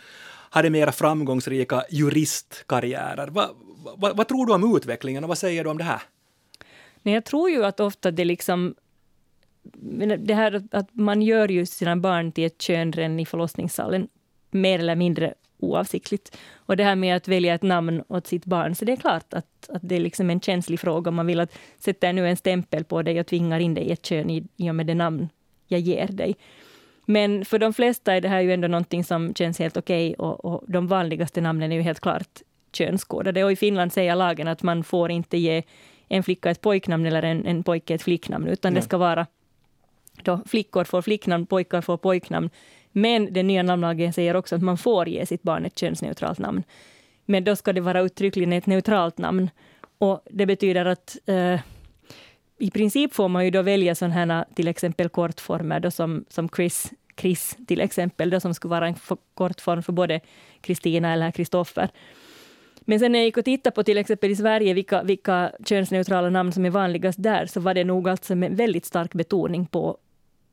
hade 0.50 0.70
mera 0.70 0.92
framgångsrika 0.92 1.84
juristkarriärer. 1.90 3.28
Va, 3.28 3.50
va, 3.98 4.12
vad 4.16 4.28
tror 4.28 4.46
du 4.46 4.54
om 4.54 4.76
utvecklingen 4.78 5.24
och 5.24 5.28
vad 5.28 5.38
säger 5.38 5.64
du 5.64 5.70
om 5.70 5.78
det 5.78 5.84
här? 5.84 6.02
Nej, 7.02 7.14
jag 7.14 7.26
tror 7.26 7.50
ju 7.50 7.66
att 7.66 7.80
ofta 7.80 8.12
det 8.12 8.26
liksom 8.26 8.76
det 10.18 10.34
här 10.34 10.64
att 10.72 10.90
man 10.92 11.22
gör 11.22 11.48
ju 11.48 11.66
sina 11.66 11.96
barn 11.96 12.32
till 12.32 12.44
ett 12.46 12.62
kön 12.62 12.92
redan 12.92 13.20
i 13.20 13.26
förlossningssalen, 13.26 14.08
mer 14.52 14.80
eller 14.80 14.96
mindre 14.96 15.34
oavsiktligt. 15.64 16.38
Och 16.54 16.78
det 16.78 16.84
här 16.84 16.96
med 16.96 17.16
att 17.16 17.28
välja 17.28 17.54
ett 17.54 17.62
namn 17.62 18.04
åt 18.08 18.28
sitt 18.28 18.46
barn, 18.46 18.76
så 18.76 18.86
det 18.86 18.92
är 18.92 18.98
klart 18.98 19.34
att, 19.34 19.70
att 19.70 19.82
det 19.82 19.96
är 19.96 20.00
liksom 20.00 20.30
en 20.30 20.42
känslig 20.42 20.80
fråga. 20.80 21.12
Man 21.12 21.28
vill 21.28 21.40
att 21.40 21.58
sätta 21.78 22.12
nu 22.12 22.28
en 22.28 22.38
stämpel 22.38 22.84
på 22.84 23.02
dig 23.02 23.20
och 23.20 23.28
tvingar 23.28 23.60
in 23.60 23.74
dig 23.74 23.84
i 23.84 23.92
ett 23.92 24.06
kön 24.06 24.30
i, 24.30 24.44
i 24.58 24.70
och 24.70 24.76
med 24.76 24.86
det 24.86 24.96
namn 24.96 25.30
jag 25.68 25.80
ger 25.80 26.08
dig. 26.08 26.36
Men 27.06 27.46
för 27.46 27.60
de 27.60 27.74
flesta 27.74 28.14
är 28.14 28.22
det 28.22 28.30
här 28.30 28.42
ju 28.42 28.54
ändå 28.54 28.68
någonting 28.68 29.04
som 29.04 29.34
känns 29.34 29.60
helt 29.60 29.78
okej 29.78 30.16
okay 30.18 30.28
och, 30.28 30.46
och, 30.46 30.64
de 30.68 30.88
vanligaste 30.88 31.42
namnen 31.42 31.72
är 31.72 31.76
ju 31.76 31.82
helt 31.82 32.00
klart 32.00 32.42
könskodade. 32.74 33.44
Och 33.44 33.52
i 33.52 33.56
Finland 33.56 33.94
säger 33.94 34.16
lagen 34.16 34.48
att 34.48 34.64
man 34.64 34.84
får 34.84 35.12
inte 35.12 35.38
ge 35.38 35.64
en 36.08 36.24
flicka 36.24 36.50
ett 36.50 36.62
pojknamn 36.62 37.06
eller 37.06 37.24
en, 37.24 37.46
en 37.46 37.64
pojke 37.64 37.94
ett 37.94 38.02
flicknamn, 38.02 38.48
utan 38.48 38.74
Nej. 38.74 38.82
det 38.82 38.86
ska 38.86 38.98
vara 38.98 39.28
då 40.26 40.40
flickor 40.46 40.84
får 40.84 41.02
flicknamn, 41.02 41.46
pojkar 41.46 41.82
får 41.82 41.98
pojknamn. 41.98 42.50
Men 42.92 43.34
den 43.34 43.48
nya 43.48 43.64
namnlagen 43.64 44.14
säger 44.14 44.36
också 44.36 44.56
att 44.56 44.62
man 44.62 44.78
får 44.78 45.10
ge 45.10 45.26
sitt 45.26 45.44
barn 45.44 45.66
ett 45.66 45.80
könsneutralt 45.80 46.40
namn. 46.40 46.64
Men 47.26 47.44
då 47.44 47.56
ska 47.56 47.74
det 47.74 47.82
vara 47.82 48.02
uttryckligen 48.02 48.54
ett 48.54 48.66
neutralt 48.66 49.18
namn. 49.18 49.50
Och 49.98 50.22
det 50.30 50.46
betyder 50.46 50.86
att 50.86 51.18
eh, 51.26 51.60
i 52.58 52.72
princip 52.72 53.14
får 53.14 53.28
man 53.28 53.46
ju 53.46 53.52
då 53.52 53.62
välja 53.62 53.96
sådana 53.96 54.16
här 54.16 54.46
till 54.56 54.68
exempel 54.68 55.10
kortformer 55.10 55.80
då 55.80 55.92
som, 55.92 56.26
som 56.30 56.50
Chris, 56.50 56.92
Chris 57.18 57.58
till 57.68 57.82
exempel, 57.82 58.30
då 58.30 58.40
som 58.40 58.54
skulle 58.54 58.70
vara 58.70 58.88
en 58.88 58.96
kortform 59.34 59.84
för 59.84 59.94
både 59.94 60.20
Kristina 60.62 61.14
eller 61.14 61.32
Kristoffer. 61.32 61.90
Men 62.82 63.00
sen 63.00 63.12
när 63.12 63.20
jag 63.20 63.26
gick 63.26 63.38
och 63.38 63.46
tittade 63.46 63.76
på 63.76 63.84
till 63.84 63.98
exempel 63.98 64.32
i 64.32 64.36
Sverige 64.36 64.74
vilka, 64.74 65.04
vilka 65.04 65.52
könsneutrala 65.66 66.30
namn 66.30 66.52
som 66.52 66.66
är 66.66 66.70
vanligast 66.70 67.24
där, 67.24 67.46
så 67.46 67.60
var 67.60 67.74
det 67.74 67.84
nog 67.84 68.10
alltså 68.10 68.36
med 68.36 68.58
väldigt 68.58 68.86
stark 68.86 69.14
betoning 69.14 69.66
på 69.66 69.98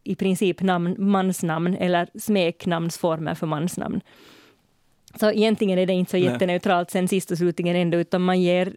i 0.04 0.14
princip 0.14 0.62
namn, 0.62 0.94
mansnamn 0.98 1.76
eller 1.76 2.08
smeknamnsformer 2.14 3.34
för 3.34 3.46
mansnamn. 3.46 4.00
Så 5.20 5.30
egentligen 5.30 5.78
är 5.78 5.86
det 5.86 5.92
inte 5.92 6.10
så 6.10 6.16
jätteneutralt 6.16 6.90
sen 6.90 7.08
sist 7.08 7.30
och 7.30 7.38
slutligen 7.38 7.76
ändå, 7.76 7.98
utan 7.98 8.22
man 8.22 8.40
ger 8.40 8.72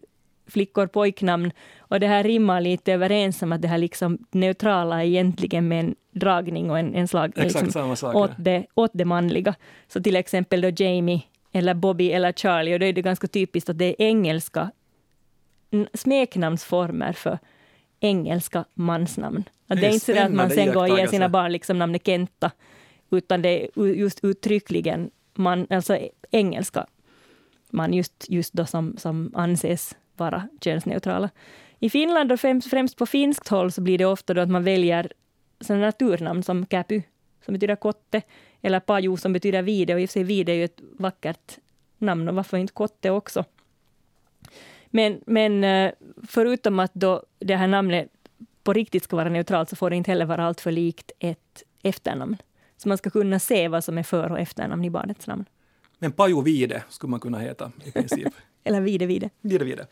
flickor 0.46 0.86
pojknamn. 0.86 1.52
Och 1.78 2.00
det 2.00 2.06
här 2.06 2.24
rimmar 2.24 2.60
lite 2.60 2.92
överens 2.92 3.42
om 3.42 3.52
att 3.52 3.62
det 3.62 3.68
här 3.68 3.78
liksom 3.78 4.18
neutrala 4.30 5.02
är 5.02 5.06
egentligen 5.06 5.68
med 5.68 5.80
en 5.80 5.94
dragning 6.12 6.70
och 6.70 6.78
en, 6.78 6.94
en 6.94 7.08
slag 7.08 7.32
liksom, 7.36 7.90
åt, 8.14 8.30
det, 8.38 8.66
åt 8.74 8.90
det 8.94 9.04
manliga. 9.04 9.54
Så 9.88 10.02
till 10.02 10.16
exempel 10.16 10.60
då 10.60 10.70
Jamie 10.76 11.22
eller 11.52 11.74
Bobby 11.74 12.10
eller 12.10 12.32
Charlie, 12.32 12.74
och 12.74 12.80
då 12.80 12.86
är 12.86 12.92
det 12.92 13.02
ganska 13.02 13.26
typiskt 13.26 13.70
att 13.70 13.78
det 13.78 13.84
är 13.84 14.06
engelska 14.06 14.70
smeknamnsformer 15.94 17.12
för 17.12 17.38
engelska 18.00 18.64
mansnamn. 18.74 19.44
Att 19.66 19.80
det 19.80 19.86
är 19.86 19.90
inte 19.90 20.14
så 20.14 20.18
att 20.18 20.32
man 20.32 20.50
sen 20.50 20.72
går 20.72 20.90
och 20.90 20.98
ger 20.98 21.06
sina 21.06 21.28
barn 21.28 21.52
liksom 21.52 21.78
namnet 21.78 22.06
Kenta, 22.06 22.50
utan 23.10 23.42
det 23.42 23.48
är 23.48 23.86
just 23.86 24.24
uttryckligen 24.24 25.10
man, 25.34 25.66
alltså 25.70 25.98
engelska 26.30 26.86
man 27.70 27.94
just, 27.94 28.26
just 28.28 28.52
då 28.52 28.66
som, 28.66 28.96
som 28.96 29.32
anses 29.34 29.96
vara 30.16 30.48
könsneutrala. 30.60 31.30
I 31.78 31.90
Finland 31.90 32.32
och 32.32 32.40
främst, 32.40 32.70
främst 32.70 32.96
på 32.96 33.06
finskt 33.06 33.48
håll 33.48 33.72
så 33.72 33.80
blir 33.80 33.98
det 33.98 34.04
ofta 34.04 34.34
då 34.34 34.40
att 34.40 34.50
man 34.50 34.64
väljer 34.64 35.12
sådana 35.60 35.86
naturnamn 35.86 36.42
som 36.42 36.66
Käpy, 36.66 37.02
som 37.44 37.54
betyder 37.54 37.76
kotte, 37.76 38.22
eller 38.62 38.80
Paju 38.80 39.16
som 39.16 39.32
betyder 39.32 39.62
vide, 39.62 39.94
och 39.94 40.00
i 40.00 40.04
och 40.04 40.08
för 40.08 40.12
sig 40.12 40.24
vide 40.24 40.52
är 40.52 40.56
ju 40.56 40.64
ett 40.64 40.80
vackert 40.98 41.58
namn, 41.98 42.28
och 42.28 42.34
varför 42.34 42.56
inte 42.56 42.72
kotte 42.72 43.10
också? 43.10 43.44
Men, 44.86 45.20
men 45.26 45.64
eh, 45.64 45.92
förutom 46.28 46.80
att 46.80 46.94
då 46.94 47.22
det 47.38 47.56
här 47.56 47.66
namnet 47.66 48.08
på 48.64 48.72
riktigt 48.72 49.04
ska 49.04 49.16
vara 49.16 49.28
neutralt, 49.28 49.70
så 49.70 49.76
får 49.76 49.90
det 49.90 49.96
inte 49.96 50.10
heller 50.10 50.26
vara 50.26 50.46
alltför 50.46 50.70
likt 50.70 51.12
ett 51.18 51.62
efternamn. 51.82 52.36
Så 52.76 52.88
man 52.88 52.98
ska 52.98 53.10
kunna 53.10 53.38
se 53.38 53.68
vad 53.68 53.84
som 53.84 53.98
är 53.98 54.02
för 54.02 54.32
och 54.32 54.40
efternamn 54.40 54.84
i 54.84 54.90
barnets 54.90 55.26
namn. 55.26 55.44
Men 55.98 56.12
Paju 56.12 56.42
Vide 56.42 56.82
skulle 56.88 57.10
man 57.10 57.20
kunna 57.20 57.38
heta 57.38 57.72
i 57.84 57.90
princip. 57.90 58.28
Eller 58.64 58.80
Vide 58.80 59.06
Vide. 59.06 59.30
Vide 59.40 59.64
Vide. 59.64 59.86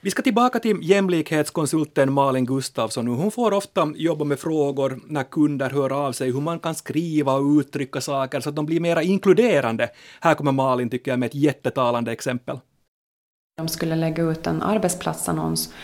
Vi 0.00 0.10
ska 0.10 0.22
tillbaka 0.22 0.58
till 0.58 0.78
jämlikhetskonsulten 0.82 2.12
Malin 2.12 2.46
Gustafsson. 2.46 3.06
Hon 3.06 3.30
får 3.30 3.52
ofta 3.52 3.92
jobba 3.96 4.24
med 4.24 4.38
frågor 4.38 5.00
när 5.06 5.24
kunder 5.24 5.70
hör 5.70 6.06
av 6.06 6.12
sig, 6.12 6.32
hur 6.32 6.40
man 6.40 6.58
kan 6.58 6.74
skriva 6.74 7.32
och 7.32 7.58
uttrycka 7.60 8.00
saker 8.00 8.40
så 8.40 8.48
att 8.48 8.56
de 8.56 8.66
blir 8.66 8.80
mer 8.80 9.00
inkluderande. 9.00 9.88
Här 10.20 10.34
kommer 10.34 10.52
Malin, 10.52 10.90
tycker 10.90 11.10
jag, 11.10 11.18
med 11.18 11.26
ett 11.26 11.34
jättetalande 11.34 12.12
exempel. 12.12 12.58
De 13.56 13.68
skulle 13.68 13.96
lägga 13.96 14.22
ut 14.22 14.46
en 14.46 14.62
arbetsplatsannons 14.62 15.74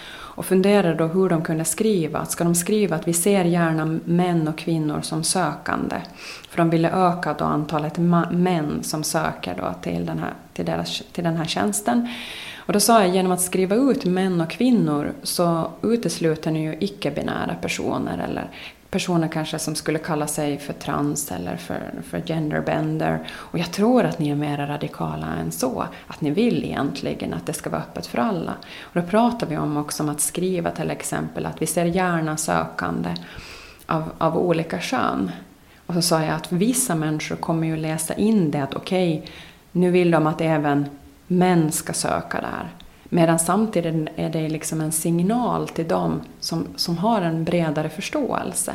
och 0.42 0.46
funderade 0.46 0.94
då 0.94 1.06
hur 1.06 1.28
de 1.28 1.42
kunde 1.42 1.64
skriva. 1.64 2.26
Ska 2.26 2.44
de 2.44 2.54
skriva 2.54 2.96
att 2.96 3.08
vi 3.08 3.12
ser 3.12 3.44
gärna 3.44 3.98
män 4.04 4.48
och 4.48 4.58
kvinnor 4.58 5.00
som 5.02 5.24
sökande? 5.24 5.96
För 6.48 6.58
de 6.58 6.70
ville 6.70 6.90
öka 6.90 7.34
då 7.38 7.44
antalet 7.44 7.98
män 8.30 8.78
som 8.82 9.04
söker 9.04 9.54
då 9.54 9.74
till, 9.82 10.06
den 10.06 10.18
här, 10.18 10.32
till, 10.52 10.64
deras, 10.64 11.02
till 11.12 11.24
den 11.24 11.36
här 11.36 11.44
tjänsten. 11.44 12.08
Och 12.56 12.72
då 12.72 12.80
sa 12.80 13.00
jag 13.00 13.14
genom 13.14 13.32
att 13.32 13.40
skriva 13.40 13.76
ut 13.76 14.04
män 14.04 14.40
och 14.40 14.50
kvinnor 14.50 15.12
så 15.22 15.70
utesluter 15.82 16.50
ni 16.50 16.62
ju 16.62 16.76
icke-binära 16.80 17.54
personer 17.60 18.18
eller 18.18 18.50
personer 18.92 19.28
kanske 19.28 19.58
som 19.58 19.74
skulle 19.74 19.98
kalla 19.98 20.26
sig 20.26 20.58
för 20.58 20.72
trans 20.72 21.32
eller 21.32 21.56
för, 21.56 21.92
för 22.02 22.20
genderbender. 22.20 23.28
Och 23.32 23.58
jag 23.58 23.72
tror 23.72 24.04
att 24.04 24.18
ni 24.18 24.30
är 24.30 24.34
mer 24.34 24.66
radikala 24.66 25.26
än 25.26 25.52
så. 25.52 25.86
Att 26.06 26.20
ni 26.20 26.30
vill 26.30 26.64
egentligen 26.64 27.34
att 27.34 27.46
det 27.46 27.52
ska 27.52 27.70
vara 27.70 27.80
öppet 27.80 28.06
för 28.06 28.18
alla. 28.18 28.52
Och 28.80 29.00
då 29.00 29.02
pratar 29.02 29.46
vi 29.46 29.56
om 29.56 29.76
också 29.76 30.02
om 30.02 30.08
att 30.08 30.20
skriva 30.20 30.70
till 30.70 30.90
exempel 30.90 31.46
att 31.46 31.62
vi 31.62 31.66
ser 31.66 31.84
gärna 31.84 32.36
sökande 32.36 33.14
av, 33.86 34.10
av 34.18 34.38
olika 34.38 34.80
kön. 34.80 35.30
Och 35.86 35.94
så 35.94 36.02
sa 36.02 36.22
jag 36.22 36.34
att 36.34 36.52
vissa 36.52 36.94
människor 36.94 37.36
kommer 37.36 37.66
ju 37.66 37.76
läsa 37.76 38.14
in 38.14 38.50
det 38.50 38.62
att 38.62 38.74
okej, 38.74 39.18
okay, 39.18 39.30
nu 39.72 39.90
vill 39.90 40.10
de 40.10 40.26
att 40.26 40.40
även 40.40 40.86
män 41.26 41.72
ska 41.72 41.92
söka 41.92 42.40
där. 42.40 42.81
Medan 43.14 43.38
samtidigt 43.38 44.08
är 44.16 44.30
det 44.30 44.48
liksom 44.48 44.80
en 44.80 44.92
signal 44.92 45.68
till 45.68 45.88
dem 45.88 46.20
som, 46.40 46.66
som 46.76 46.98
har 46.98 47.22
en 47.22 47.44
bredare 47.44 47.88
förståelse. 47.88 48.72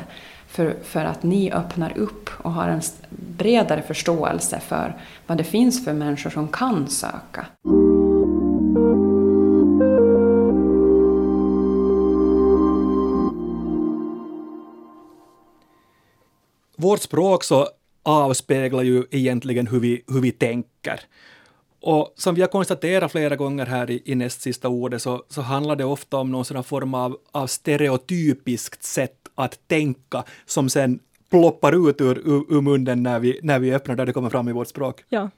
För, 0.47 0.76
för 0.84 1.06
att 1.06 1.23
ni 1.23 1.52
öppnar 1.52 1.97
upp 1.97 2.30
och 2.41 2.52
har 2.52 2.67
en 2.67 2.82
bredare 3.10 3.82
förståelse 3.82 4.60
för 4.60 4.95
vad 5.28 5.38
det 5.38 5.43
finns 5.43 5.86
för 5.86 5.93
människor 5.93 6.30
som 6.30 6.47
kan 6.47 6.88
söka. 6.88 7.45
Vårt 16.76 17.02
språk 17.02 17.43
så 17.43 17.67
avspeglar 18.04 18.84
ju 18.84 19.04
egentligen 19.12 19.67
hur 19.67 19.80
vi, 19.80 20.04
hur 20.08 20.21
vi 20.21 20.32
tänker. 20.32 21.00
Och 21.89 22.13
som 22.15 22.36
vi 22.36 22.41
har 22.41 22.47
konstaterat 22.47 23.12
flera 23.12 23.36
gånger 23.36 23.65
här 23.65 23.89
i, 23.89 24.02
i 24.06 24.15
näst 24.15 24.41
sista 24.41 24.67
ordet 24.67 25.02
så, 25.02 25.23
så 25.30 25.41
handlar 25.41 25.76
det 25.76 25.86
ofta 25.86 26.17
om 26.17 26.32
någon 26.32 26.45
sån 26.45 26.63
form 26.63 26.93
av, 26.93 27.17
av 27.32 27.47
stereotypiskt 27.47 28.84
sätt 28.84 29.28
att 29.36 29.67
tänka 29.67 30.23
som 30.45 30.69
sen 30.69 31.00
ploppar 31.30 31.89
ut 31.89 32.02
ur, 32.02 32.17
ur, 32.17 32.58
ur 32.58 32.62
munnen 32.62 33.04
när 33.04 33.19
vi, 33.19 33.39
när 33.43 33.60
vi 33.60 33.73
öppnar 33.73 33.95
där 33.95 34.06
det 34.06 34.13
kommer 34.13 34.30
fram 34.30 34.50
i 34.50 34.52
vårt 34.52 34.67
språk. 34.67 35.04
Ja. 35.10 35.30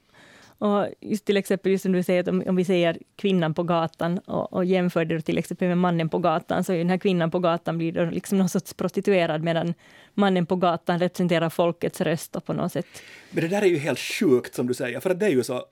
Och 0.57 0.87
just 1.01 1.25
till 1.25 1.37
exempel, 1.37 1.71
just 1.71 1.83
som 1.83 1.91
du 1.91 2.03
säger, 2.03 2.29
om, 2.29 2.43
om 2.47 2.55
vi 2.55 2.65
säger 2.65 2.97
kvinnan 3.15 3.53
på 3.53 3.63
gatan 3.63 4.17
och, 4.17 4.53
och 4.53 4.65
jämför 4.65 5.05
det 5.05 5.21
till 5.21 5.37
exempel 5.37 5.67
med 5.67 5.77
mannen 5.77 6.09
på 6.09 6.19
gatan, 6.19 6.63
så 6.63 6.73
är 6.73 6.77
den 6.77 6.89
här 6.89 6.97
kvinnan 6.97 7.31
på 7.31 7.39
gatan 7.39 7.77
blir 7.77 7.91
då 7.91 8.05
liksom 8.05 8.37
någon 8.37 8.49
sorts 8.49 8.73
prostituerad, 8.73 9.43
medan 9.43 9.73
mannen 10.13 10.45
på 10.45 10.55
gatan 10.55 10.99
representerar 10.99 11.49
folkets 11.49 12.01
röst 12.01 12.45
på 12.45 12.53
något 12.53 12.71
sätt. 12.71 12.87
Men 13.31 13.43
det 13.43 13.49
där 13.49 13.61
är 13.61 13.65
ju 13.65 13.77
helt 13.77 13.99
sjukt 13.99 14.55
som 14.55 14.67
du 14.67 14.73
säger, 14.73 14.99
för 14.99 15.09
att 15.09 15.19
det 15.19 15.25
är 15.25 15.29
ju 15.29 15.43
så, 15.43 15.65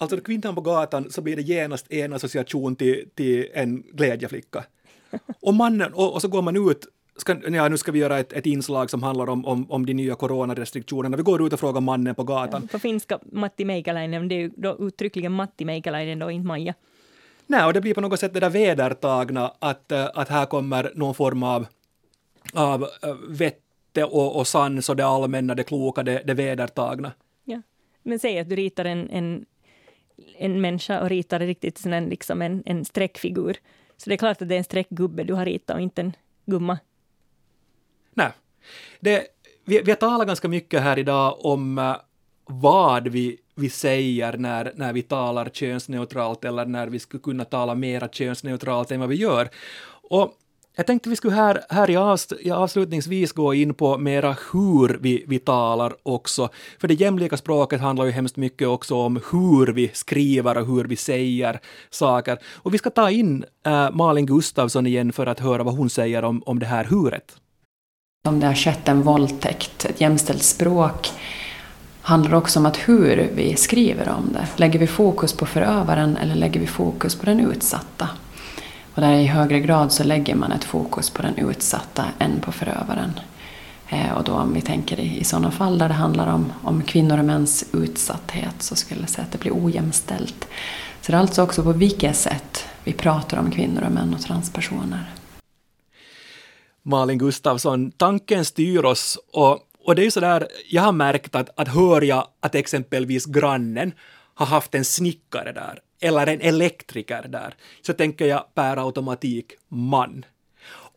Alltså 0.00 0.20
kvinnan 0.20 0.54
på 0.54 0.60
gatan 0.60 1.10
så 1.10 1.20
blir 1.20 1.36
det 1.36 1.42
genast 1.42 1.92
en 1.92 2.12
association 2.12 2.76
till, 2.76 3.08
till 3.14 3.48
en 3.54 3.82
glädjeflicka. 3.82 4.64
Och 5.40 5.54
mannen, 5.54 5.92
och, 5.92 6.14
och 6.14 6.22
så 6.22 6.28
går 6.28 6.42
man 6.42 6.70
ut 6.70 6.86
Ska, 7.16 7.36
ja, 7.50 7.68
nu 7.68 7.76
ska 7.76 7.92
vi 7.92 7.98
göra 7.98 8.18
ett, 8.18 8.32
ett 8.32 8.46
inslag 8.46 8.90
som 8.90 9.02
handlar 9.02 9.28
om, 9.28 9.44
om, 9.44 9.70
om 9.70 9.86
de 9.86 9.94
nya 9.94 10.14
coronarestriktionerna. 10.14 11.16
Vi 11.16 11.22
går 11.22 11.46
ut 11.46 11.52
och 11.52 11.60
frågar 11.60 11.80
mannen 11.80 12.14
på 12.14 12.24
gatan. 12.24 12.62
Ja, 12.62 12.68
på 12.72 12.78
finska 12.78 13.18
Matti 13.32 13.64
Meikäläinen, 13.64 14.28
det 14.28 14.34
är 14.34 14.38
ju 14.38 14.50
då 14.56 14.76
uttryckligen 14.80 15.32
Matti 15.32 15.64
Meikäläinen 15.64 16.18
då, 16.18 16.30
inte 16.30 16.46
Maja. 16.46 16.74
Nej, 17.46 17.64
och 17.64 17.72
det 17.72 17.80
blir 17.80 17.94
på 17.94 18.00
något 18.00 18.20
sätt 18.20 18.34
det 18.34 18.40
där 18.40 18.50
vedertagna 18.50 19.52
att, 19.58 19.92
att 19.92 20.28
här 20.28 20.46
kommer 20.46 20.92
någon 20.94 21.14
form 21.14 21.42
av, 21.42 21.66
av 22.52 22.82
äh, 22.82 23.14
vette 23.28 24.04
och, 24.04 24.36
och 24.36 24.46
sans 24.46 24.88
och 24.88 24.96
det 24.96 25.06
allmänna, 25.06 25.54
det 25.54 25.62
kloka, 25.62 26.02
det, 26.02 26.22
det 26.26 26.34
vedertagna. 26.34 27.12
Ja. 27.44 27.62
Men 28.02 28.18
säg 28.18 28.38
att 28.38 28.48
du 28.48 28.56
ritar 28.56 28.84
en, 28.84 29.10
en 29.10 29.44
en 30.38 30.60
människa 30.60 31.00
och 31.00 31.08
ritar 31.08 31.40
riktigt 31.40 31.86
en, 31.86 32.08
liksom 32.08 32.42
en, 32.42 32.62
en 32.66 32.84
streckfigur. 32.84 33.56
Så 33.96 34.10
det 34.10 34.14
är 34.14 34.18
klart 34.18 34.42
att 34.42 34.48
det 34.48 34.54
är 34.54 34.58
en 34.58 34.64
streckgubbe 34.64 35.24
du 35.24 35.34
har 35.34 35.44
ritat 35.44 35.76
och 35.76 35.82
inte 35.82 36.00
en 36.00 36.12
gumma. 36.46 36.78
Nej. 38.14 38.32
Det, 39.00 39.26
vi, 39.64 39.80
vi 39.80 39.90
har 39.90 39.96
talat 39.96 40.26
ganska 40.26 40.48
mycket 40.48 40.82
här 40.82 40.98
idag 40.98 41.44
om 41.44 41.78
eh, 41.78 41.96
vad 42.44 43.08
vi, 43.08 43.36
vi 43.54 43.70
säger 43.70 44.36
när, 44.36 44.72
när 44.76 44.92
vi 44.92 45.02
talar 45.02 45.48
könsneutralt 45.48 46.44
eller 46.44 46.66
när 46.66 46.86
vi 46.86 46.98
skulle 46.98 47.22
kunna 47.22 47.44
tala 47.44 47.74
mera 47.74 48.08
könsneutralt 48.08 48.90
än 48.90 49.00
vad 49.00 49.08
vi 49.08 49.16
gör. 49.16 49.48
Och 50.10 50.34
jag 50.76 50.86
tänkte 50.86 51.08
vi 51.08 51.16
skulle 51.16 51.34
här, 51.34 51.60
här 51.68 51.90
i, 51.90 51.96
avst, 51.96 52.32
i 52.40 52.50
avslutningsvis 52.50 53.32
gå 53.32 53.54
in 53.54 53.74
på 53.74 53.98
mera 53.98 54.36
hur 54.52 54.98
vi, 55.02 55.24
vi 55.28 55.38
talar 55.38 55.94
också. 56.02 56.48
För 56.80 56.88
det 56.88 56.94
jämlika 56.94 57.36
språket 57.36 57.80
handlar 57.80 58.04
ju 58.04 58.10
hemskt 58.10 58.36
mycket 58.36 58.68
också 58.68 58.94
om 58.94 59.20
hur 59.32 59.66
vi 59.66 59.90
skriver 59.94 60.58
och 60.58 60.66
hur 60.66 60.84
vi 60.84 60.96
säger 60.96 61.60
saker. 61.90 62.38
Och 62.56 62.74
vi 62.74 62.78
ska 62.78 62.90
ta 62.90 63.10
in 63.10 63.44
äh, 63.66 63.90
Malin 63.90 64.26
Gustafsson 64.26 64.86
igen 64.86 65.12
för 65.12 65.26
att 65.26 65.40
höra 65.40 65.62
vad 65.62 65.76
hon 65.76 65.90
säger 65.90 66.24
om, 66.24 66.42
om 66.46 66.58
det 66.58 66.66
här 66.66 66.84
huret. 66.84 67.36
Om 68.28 68.40
det 68.40 68.46
har 68.46 68.54
skett 68.54 68.88
en 68.88 69.02
våldtäkt, 69.02 69.84
ett 69.84 70.00
jämställt 70.00 70.42
språk 70.42 71.08
handlar 72.02 72.34
också 72.34 72.58
om 72.58 72.66
att 72.66 72.76
hur 72.76 73.30
vi 73.34 73.56
skriver 73.56 74.08
om 74.08 74.32
det. 74.32 74.46
Lägger 74.56 74.78
vi 74.78 74.86
fokus 74.86 75.32
på 75.32 75.46
förövaren 75.46 76.16
eller 76.16 76.34
lägger 76.34 76.60
vi 76.60 76.66
fokus 76.66 77.14
på 77.14 77.26
den 77.26 77.40
utsatta? 77.40 78.08
Och 78.94 79.00
där 79.00 79.12
i 79.12 79.26
högre 79.26 79.60
grad 79.60 79.92
så 79.92 80.04
lägger 80.04 80.34
man 80.34 80.52
ett 80.52 80.64
fokus 80.64 81.10
på 81.10 81.22
den 81.22 81.36
utsatta 81.36 82.04
än 82.18 82.40
på 82.40 82.52
förövaren. 82.52 83.12
Eh, 83.88 84.12
och 84.12 84.24
då 84.24 84.32
om 84.32 84.54
vi 84.54 84.60
tänker 84.60 85.00
i, 85.00 85.18
i 85.18 85.24
sådana 85.24 85.50
fall 85.50 85.78
där 85.78 85.88
det 85.88 85.94
handlar 85.94 86.26
om, 86.26 86.52
om 86.62 86.82
kvinnor 86.82 87.18
och 87.18 87.24
mäns 87.24 87.64
utsatthet 87.72 88.62
så 88.62 88.76
skulle 88.76 89.00
jag 89.00 89.10
säga 89.10 89.24
att 89.24 89.32
det 89.32 89.38
blir 89.38 89.64
ojämställt. 89.64 90.48
Så 91.00 91.12
det 91.12 91.18
är 91.18 91.20
alltså 91.20 91.42
också 91.42 91.62
på 91.62 91.72
vilket 91.72 92.16
sätt 92.16 92.64
vi 92.84 92.92
pratar 92.92 93.38
om 93.38 93.50
kvinnor 93.50 93.82
och 93.82 93.92
män 93.92 94.14
och 94.14 94.20
transpersoner. 94.20 95.10
Malin 96.82 97.18
Gustafsson, 97.18 97.90
tanken 97.90 98.44
styr 98.44 98.84
oss 98.84 99.18
och, 99.32 99.58
och 99.84 99.94
det 99.94 100.02
är 100.02 100.04
ju 100.04 100.10
sådär, 100.10 100.48
jag 100.68 100.82
har 100.82 100.92
märkt 100.92 101.34
att, 101.34 101.50
att 101.56 101.68
hör 101.68 102.02
jag 102.02 102.26
att 102.40 102.54
exempelvis 102.54 103.26
grannen 103.26 103.92
har 104.40 104.46
haft 104.46 104.74
en 104.74 104.84
snickare 104.84 105.52
där 105.52 105.80
eller 106.00 106.26
en 106.26 106.40
elektriker 106.40 107.28
där, 107.28 107.54
så 107.82 107.92
tänker 107.92 108.26
jag 108.26 108.54
per 108.54 108.86
automatik 108.86 109.52
man. 109.68 110.24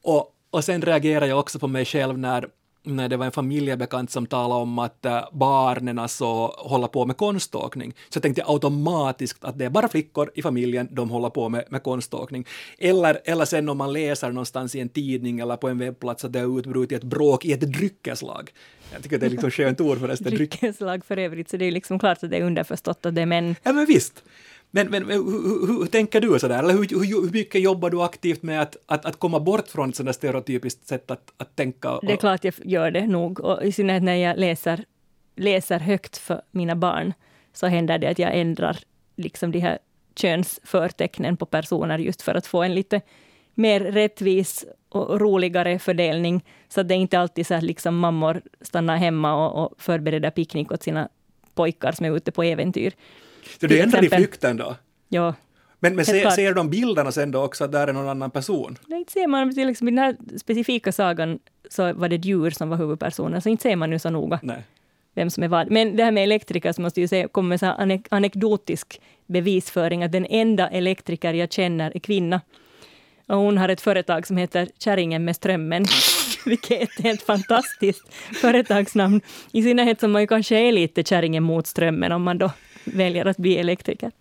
Och, 0.01 0.36
och 0.49 0.63
sen 0.63 0.82
reagerar 0.82 1.25
jag 1.25 1.39
också 1.39 1.60
på 1.60 1.67
mig 1.67 1.86
själv 1.86 2.17
när 2.17 2.47
när 2.84 3.10
det 3.10 3.17
var 3.17 3.26
en 3.26 3.32
familjebekant 3.32 4.12
som 4.12 4.26
talade 4.26 4.62
om 4.62 4.80
att 4.80 5.06
äh, 5.06 5.22
barnen 5.32 6.00
alltså 6.00 6.26
håller 6.46 6.88
på 6.88 7.06
med 7.06 7.17
konståkning, 7.17 7.93
så 8.10 8.19
tänkte 8.19 8.41
jag 8.41 8.50
automatiskt 8.50 9.43
att 9.43 9.60
det 9.60 9.65
är 9.65 9.69
bara 9.69 9.88
flickor 9.88 10.32
i 10.36 10.41
familjen, 10.41 10.88
de 10.91 11.10
håller 11.10 11.30
på 11.30 11.50
med, 11.50 11.63
med 11.69 11.84
konståkning. 11.84 12.46
Eller, 12.78 13.22
eller 13.26 13.46
sen 13.46 13.69
om 13.69 13.78
man 13.78 13.93
läser 13.93 14.32
någonstans 14.32 14.76
i 14.76 14.80
en 14.80 14.89
tidning 14.89 15.39
eller 15.39 15.58
på 15.58 15.69
en 15.69 15.78
webbplats 15.78 16.26
att 16.26 16.34
det 16.34 16.39
har 16.39 16.60
utbrutit 16.60 16.98
ett 16.98 17.04
bråk 17.04 17.46
i 17.46 17.52
ett 17.54 17.62
dryckeslag. 17.62 18.52
Jag 18.93 19.04
tycker 19.04 19.17
det 19.17 19.26
är 19.26 19.30
liksom 19.30 19.52
skönt 19.52 19.82
ord 19.82 20.00
förresten. 20.00 20.34
Dryckeslag 20.34 21.06
för 21.06 21.17
övrigt, 21.17 21.50
så 21.50 21.58
det 21.58 21.65
är 21.65 21.72
liksom 21.72 22.00
klart 22.00 22.24
att 22.24 22.30
det 22.30 22.38
är 22.38 22.43
underförstått 22.43 23.06
att 23.06 23.15
det 23.15 23.22
är 23.22 23.26
män. 23.26 23.56
Ja 23.63 23.74
men 23.74 23.86
visst. 23.86 24.24
Men, 24.76 24.88
men, 24.88 25.06
hur, 25.06 25.24
hur, 25.24 25.68
hur, 25.68 25.86
tänker 25.86 26.22
du 26.22 26.40
sådär? 26.40 26.60
Eller 26.60 26.74
hur, 26.74 26.88
hur, 26.90 27.22
hur, 27.22 27.32
mycket 27.32 27.62
jobbar 27.62 27.90
du 27.90 28.02
aktivt 28.02 28.44
med 28.44 28.62
att, 28.62 28.78
att, 28.86 29.06
att 29.06 29.20
komma 29.20 29.40
bort 29.40 29.68
från 29.68 29.90
ett 29.90 29.96
sådant 29.96 30.16
stereotypiskt 30.16 30.88
sätt 30.88 31.12
att, 31.12 31.34
att 31.38 31.56
tänka? 31.56 31.92
Och... 31.92 32.06
Det 32.06 32.14
är 32.14 32.18
klart 32.18 32.44
jag 32.44 32.54
gör 32.64 32.92
det 32.92 33.08
nog, 33.08 33.40
och 33.40 33.64
i 33.64 33.72
synnerhet 33.72 34.04
när 34.04 34.16
jag 34.16 34.38
läser, 34.38 34.86
läser 35.36 35.80
högt 35.80 36.18
för 36.18 36.42
mina 36.52 36.76
barn, 36.76 37.14
så 37.54 37.68
händer 37.68 37.98
det 37.98 38.08
att 38.08 38.20
jag 38.20 38.40
ändrar 38.40 38.78
liksom 39.16 39.52
de 39.52 39.60
här 39.60 39.80
könsförtecknen 40.16 41.38
på 41.38 41.46
personer 41.46 42.00
just 42.00 42.22
för 42.22 42.36
att 42.36 42.48
få 42.48 42.64
en 42.64 42.76
lite 42.76 43.02
mer 43.54 43.80
rättvis 43.80 44.66
och 44.90 45.22
roligare 45.22 45.80
fördelning, 45.80 46.46
så 46.68 46.82
att 46.82 46.88
det 46.88 46.96
inte 46.96 47.20
alltid 47.20 47.48
så 47.48 47.54
att 47.54 47.64
liksom 47.64 47.98
mammor 47.98 48.42
stannar 48.62 48.98
hemma 48.98 49.48
och, 49.48 49.64
och 49.64 49.82
förbereder 49.82 50.32
picknick 50.32 50.72
åt 50.72 50.84
sina 50.84 51.10
pojkar 51.56 51.92
som 51.92 52.06
är 52.06 52.18
ute 52.18 52.32
på 52.32 52.44
äventyr. 52.44 52.94
Så 53.60 53.67
du 53.67 53.79
ändrar 53.79 54.03
i 54.03 54.10
flykten 54.10 54.58
då? 54.58 54.75
Ja. 55.10 55.34
Men, 55.84 55.95
men 55.95 56.06
ser, 56.06 56.29
ser 56.29 56.53
de 56.53 56.69
bilderna 56.69 57.12
sen 57.12 57.32
då 57.32 57.43
också 57.43 57.63
att 57.63 57.71
där 57.71 57.88
är 57.88 57.93
någon 57.93 58.10
annan 58.10 58.32
person? 58.32 58.77
Nej, 58.88 58.99
inte 58.99 59.12
ser 59.12 59.27
man. 59.27 59.49
Liksom, 59.49 59.88
I 59.88 59.91
den 59.91 59.97
här 59.97 60.15
specifika 60.38 60.91
sagan 60.91 61.39
så 61.69 61.93
var 61.93 62.10
det 62.10 62.15
djur 62.15 62.49
som 62.49 62.69
var 62.69 62.77
huvudpersonen, 62.77 63.41
så 63.41 63.49
inte 63.49 63.63
ser 63.63 63.75
man 63.75 63.89
nu 63.89 63.99
så 63.99 64.10
noga 64.10 64.39
Nej. 64.43 64.63
vem 65.13 65.29
som 65.29 65.43
är 65.43 65.47
vad. 65.47 65.71
Men 65.71 65.95
det 65.95 66.03
här 66.03 66.12
med 66.12 66.23
elektriker 66.23 66.71
så 66.71 66.82
måste 66.82 67.01
jag 67.01 67.10
säga, 67.10 67.27
kommer 67.27 67.49
med 67.49 67.60
så 67.60 67.65
anek 67.65 68.08
anekdotisk 68.10 69.01
bevisföring 69.25 70.03
att 70.03 70.12
den 70.12 70.25
enda 70.25 70.69
elektriker 70.69 71.34
jag 71.34 71.51
känner 71.51 71.91
är 71.95 71.99
kvinna. 71.99 72.41
Och 73.27 73.38
hon 73.38 73.58
har 73.58 73.69
ett 73.69 73.82
företag 73.82 74.27
som 74.27 74.38
heter 74.38 74.67
Kärringen 74.79 75.25
med 75.25 75.36
strömmen, 75.36 75.86
vilket 76.45 76.71
är 76.71 76.84
ett 76.84 77.03
helt 77.03 77.21
fantastiskt 77.21 78.13
företagsnamn. 78.41 79.21
I 79.51 79.63
synnerhet 79.63 79.99
som 79.99 80.12
man 80.12 80.27
kanske 80.27 80.56
är 80.56 80.71
lite 80.71 81.03
kärringen 81.03 81.43
mot 81.43 81.67
strömmen 81.67 82.12
om 82.12 82.23
man 82.23 82.38
då 82.38 82.51
väljer 82.86 83.26
att 83.26 83.38
bli 83.38 83.58
elektriker. 83.58 84.12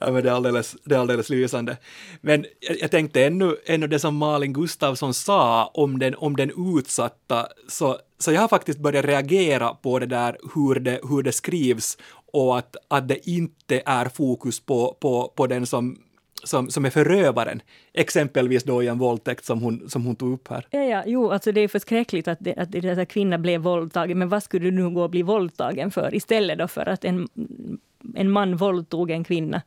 Ja, 0.00 0.10
men 0.10 0.22
det, 0.22 0.30
är 0.30 0.34
alldeles, 0.34 0.76
det 0.84 0.94
är 0.94 0.98
alldeles 0.98 1.30
lysande. 1.30 1.76
Men 2.20 2.46
jag, 2.60 2.76
jag 2.80 2.90
tänkte 2.90 3.24
ännu, 3.24 3.56
ännu 3.66 3.86
det 3.86 3.98
som 3.98 4.16
Malin 4.16 4.52
Gustafsson 4.52 5.14
sa 5.14 5.70
om 5.74 5.98
den, 5.98 6.14
om 6.14 6.36
den 6.36 6.76
utsatta, 6.76 7.46
så, 7.68 7.98
så 8.18 8.32
jag 8.32 8.40
har 8.40 8.48
faktiskt 8.48 8.78
börjat 8.78 9.04
reagera 9.04 9.74
på 9.74 9.98
det 9.98 10.06
där 10.06 10.36
hur 10.54 10.74
det, 10.74 11.00
hur 11.08 11.22
det 11.22 11.32
skrivs 11.32 11.98
och 12.32 12.58
att, 12.58 12.76
att 12.88 13.08
det 13.08 13.28
inte 13.28 13.82
är 13.86 14.08
fokus 14.08 14.60
på, 14.60 14.96
på, 15.00 15.32
på 15.36 15.46
den 15.46 15.66
som 15.66 15.98
som, 16.46 16.70
som 16.70 16.84
är 16.84 16.90
förövaren, 16.90 17.62
exempelvis 17.92 18.64
då 18.64 18.82
i 18.82 18.86
en 18.86 18.98
våldtäkt 18.98 19.44
som 19.44 19.62
hon, 19.62 19.90
som 19.90 20.04
hon 20.04 20.16
tog 20.16 20.32
upp 20.32 20.48
här. 20.48 20.66
Ja, 20.70 20.80
ja, 20.80 21.02
jo, 21.06 21.30
alltså 21.30 21.52
det 21.52 21.60
är 21.60 21.68
förskräckligt 21.68 22.28
att, 22.28 22.38
det, 22.40 22.98
att 22.98 23.08
kvinnan 23.08 23.42
blev 23.42 23.60
våldtagen, 23.60 24.18
men 24.18 24.28
vad 24.28 24.42
skulle 24.42 24.64
du 24.64 24.70
nu 24.70 24.90
gå 24.90 25.02
och 25.02 25.10
bli 25.10 25.22
våldtagen 25.22 25.90
för 25.90 26.14
istället 26.14 26.58
då 26.58 26.68
för 26.68 26.88
att 26.88 27.04
en, 27.04 27.28
en 28.14 28.30
man 28.30 28.56
våldtog 28.56 29.10
en 29.10 29.24
kvinna? 29.24 29.62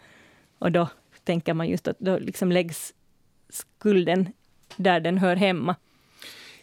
Och 0.60 0.72
då 0.72 0.88
tänker 1.24 1.54
man 1.54 1.70
just 1.70 1.88
att 1.88 2.00
då 2.00 2.18
liksom 2.18 2.52
läggs 2.52 2.94
skulden 3.50 4.30
där 4.76 5.00
den 5.00 5.18
hör 5.18 5.36
hemma. 5.36 5.76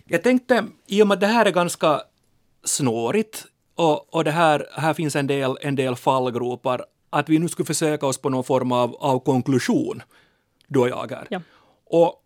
Jag 0.04 0.22
tänkte, 0.22 0.64
i 0.86 1.02
och 1.02 1.06
med 1.06 1.14
att 1.14 1.20
det 1.20 1.26
här 1.26 1.46
är 1.46 1.50
ganska 1.50 2.02
snårigt 2.64 3.46
och, 3.74 4.14
och 4.14 4.24
det 4.24 4.30
här, 4.30 4.66
här 4.72 4.94
finns 4.94 5.16
en 5.16 5.26
del, 5.26 5.56
en 5.60 5.76
del 5.76 5.96
fallgropar, 5.96 6.84
att 7.18 7.28
vi 7.28 7.38
nu 7.38 7.48
skulle 7.48 7.66
försöka 7.66 8.06
oss 8.06 8.18
på 8.18 8.28
någon 8.28 8.44
form 8.44 8.72
av, 8.72 8.94
av 8.94 9.18
konklusion, 9.18 10.02
du 10.66 10.80
och 10.80 10.88
jag 10.88 11.10
här. 11.10 11.26
Ja. 11.30 11.40
Och, 11.84 12.22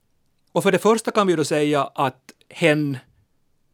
och 0.53 0.63
för 0.63 0.73
det 0.73 0.79
första 0.79 1.11
kan 1.11 1.27
vi 1.27 1.37
då 1.37 1.45
säga 1.45 1.91
att 1.95 2.33
hen, 2.49 2.99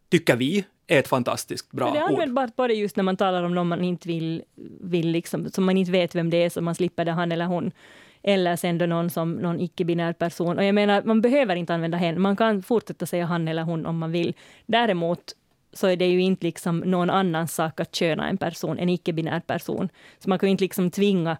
tycker 0.08 0.36
vi, 0.36 0.64
är 0.86 0.98
ett 0.98 1.08
fantastiskt 1.08 1.70
bra 1.70 1.86
ord. 1.86 1.94
Det 1.94 1.98
är 1.98 2.04
användbart 2.04 2.56
både 2.56 2.74
just 2.74 2.96
när 2.96 3.04
man 3.04 3.16
talar 3.16 3.42
om 3.42 3.54
någon 3.54 3.68
man 3.68 3.84
inte 3.84 4.08
vill, 4.08 4.42
vill 4.80 5.08
liksom, 5.10 5.50
som 5.50 5.64
man 5.64 5.76
inte 5.76 5.92
vet 5.92 6.14
vem 6.14 6.30
det 6.30 6.44
är, 6.44 6.50
så 6.50 6.60
man 6.60 6.74
slipper 6.74 7.04
det 7.04 7.12
han 7.12 7.32
eller 7.32 7.46
hon. 7.46 7.72
Eller 8.22 8.56
sen 8.56 8.78
då 8.78 8.86
någon 8.86 9.10
som 9.10 9.32
någon 9.32 9.60
icke-binär 9.60 10.12
person. 10.12 10.58
Och 10.58 10.64
jag 10.64 10.74
menar, 10.74 11.02
man 11.02 11.20
behöver 11.20 11.56
inte 11.56 11.74
använda 11.74 11.98
hen. 11.98 12.20
Man 12.20 12.36
kan 12.36 12.62
fortsätta 12.62 13.06
säga 13.06 13.26
han 13.26 13.48
eller 13.48 13.62
hon 13.62 13.86
om 13.86 13.98
man 13.98 14.12
vill. 14.12 14.34
Däremot 14.66 15.32
så 15.76 15.86
är 15.86 15.96
det 15.96 16.06
ju 16.06 16.20
inte 16.20 16.46
liksom 16.46 16.78
någon 16.78 17.10
annans 17.10 17.54
sak 17.54 17.80
att 17.80 17.94
köna 17.94 18.28
en 18.28 18.36
person, 18.36 18.78
en 18.78 18.88
icke-binär 18.88 19.40
person. 19.40 19.88
Så 20.18 20.28
man 20.28 20.38
kan 20.38 20.48
ju 20.48 20.50
inte 20.50 20.64
liksom 20.64 20.90
tvinga, 20.90 21.36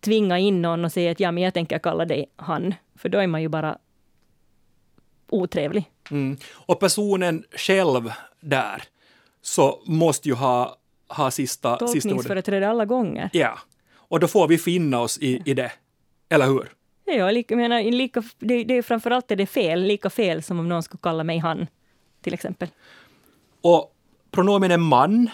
tvinga 0.00 0.38
in 0.38 0.62
någon 0.62 0.84
och 0.84 0.92
säga 0.92 1.10
att 1.10 1.20
ja, 1.20 1.32
men 1.32 1.42
jag 1.42 1.54
tänker 1.54 1.78
kalla 1.78 2.04
dig 2.04 2.26
han. 2.36 2.74
För 2.96 3.08
då 3.08 3.18
är 3.18 3.26
man 3.26 3.42
ju 3.42 3.48
bara 3.48 3.78
otrevlig. 5.28 5.84
Mm. 6.10 6.36
Och 6.52 6.80
personen 6.80 7.44
själv 7.56 8.12
där 8.40 8.82
så 9.42 9.82
måste 9.86 10.28
ju 10.28 10.34
ha, 10.34 10.76
ha 11.08 11.30
sista, 11.30 11.70
sista 11.70 11.78
ordet. 11.78 12.02
Tolkningsföreträde 12.02 12.68
alla 12.68 12.84
gånger. 12.84 13.30
Ja, 13.32 13.58
och 13.94 14.20
då 14.20 14.28
får 14.28 14.48
vi 14.48 14.58
finna 14.58 15.00
oss 15.00 15.18
i, 15.18 15.42
i 15.44 15.54
det. 15.54 15.72
Eller 16.28 16.46
hur? 16.46 16.72
Ja, 17.04 17.30
lika, 17.30 17.56
menar, 17.56 17.82
lika, 17.82 18.22
det, 18.38 18.64
det 18.64 18.74
är 18.74 18.82
framförallt 18.82 19.30
är 19.30 19.36
det 19.36 19.46
fel, 19.46 19.82
lika 19.82 20.10
fel 20.10 20.42
som 20.42 20.58
om 20.58 20.68
någon 20.68 20.82
skulle 20.82 21.00
kalla 21.02 21.24
mig 21.24 21.38
han, 21.38 21.66
till 22.22 22.34
exempel. 22.34 22.68
Och 23.62 23.94
pronomenet 24.30 24.80
man 24.80 25.30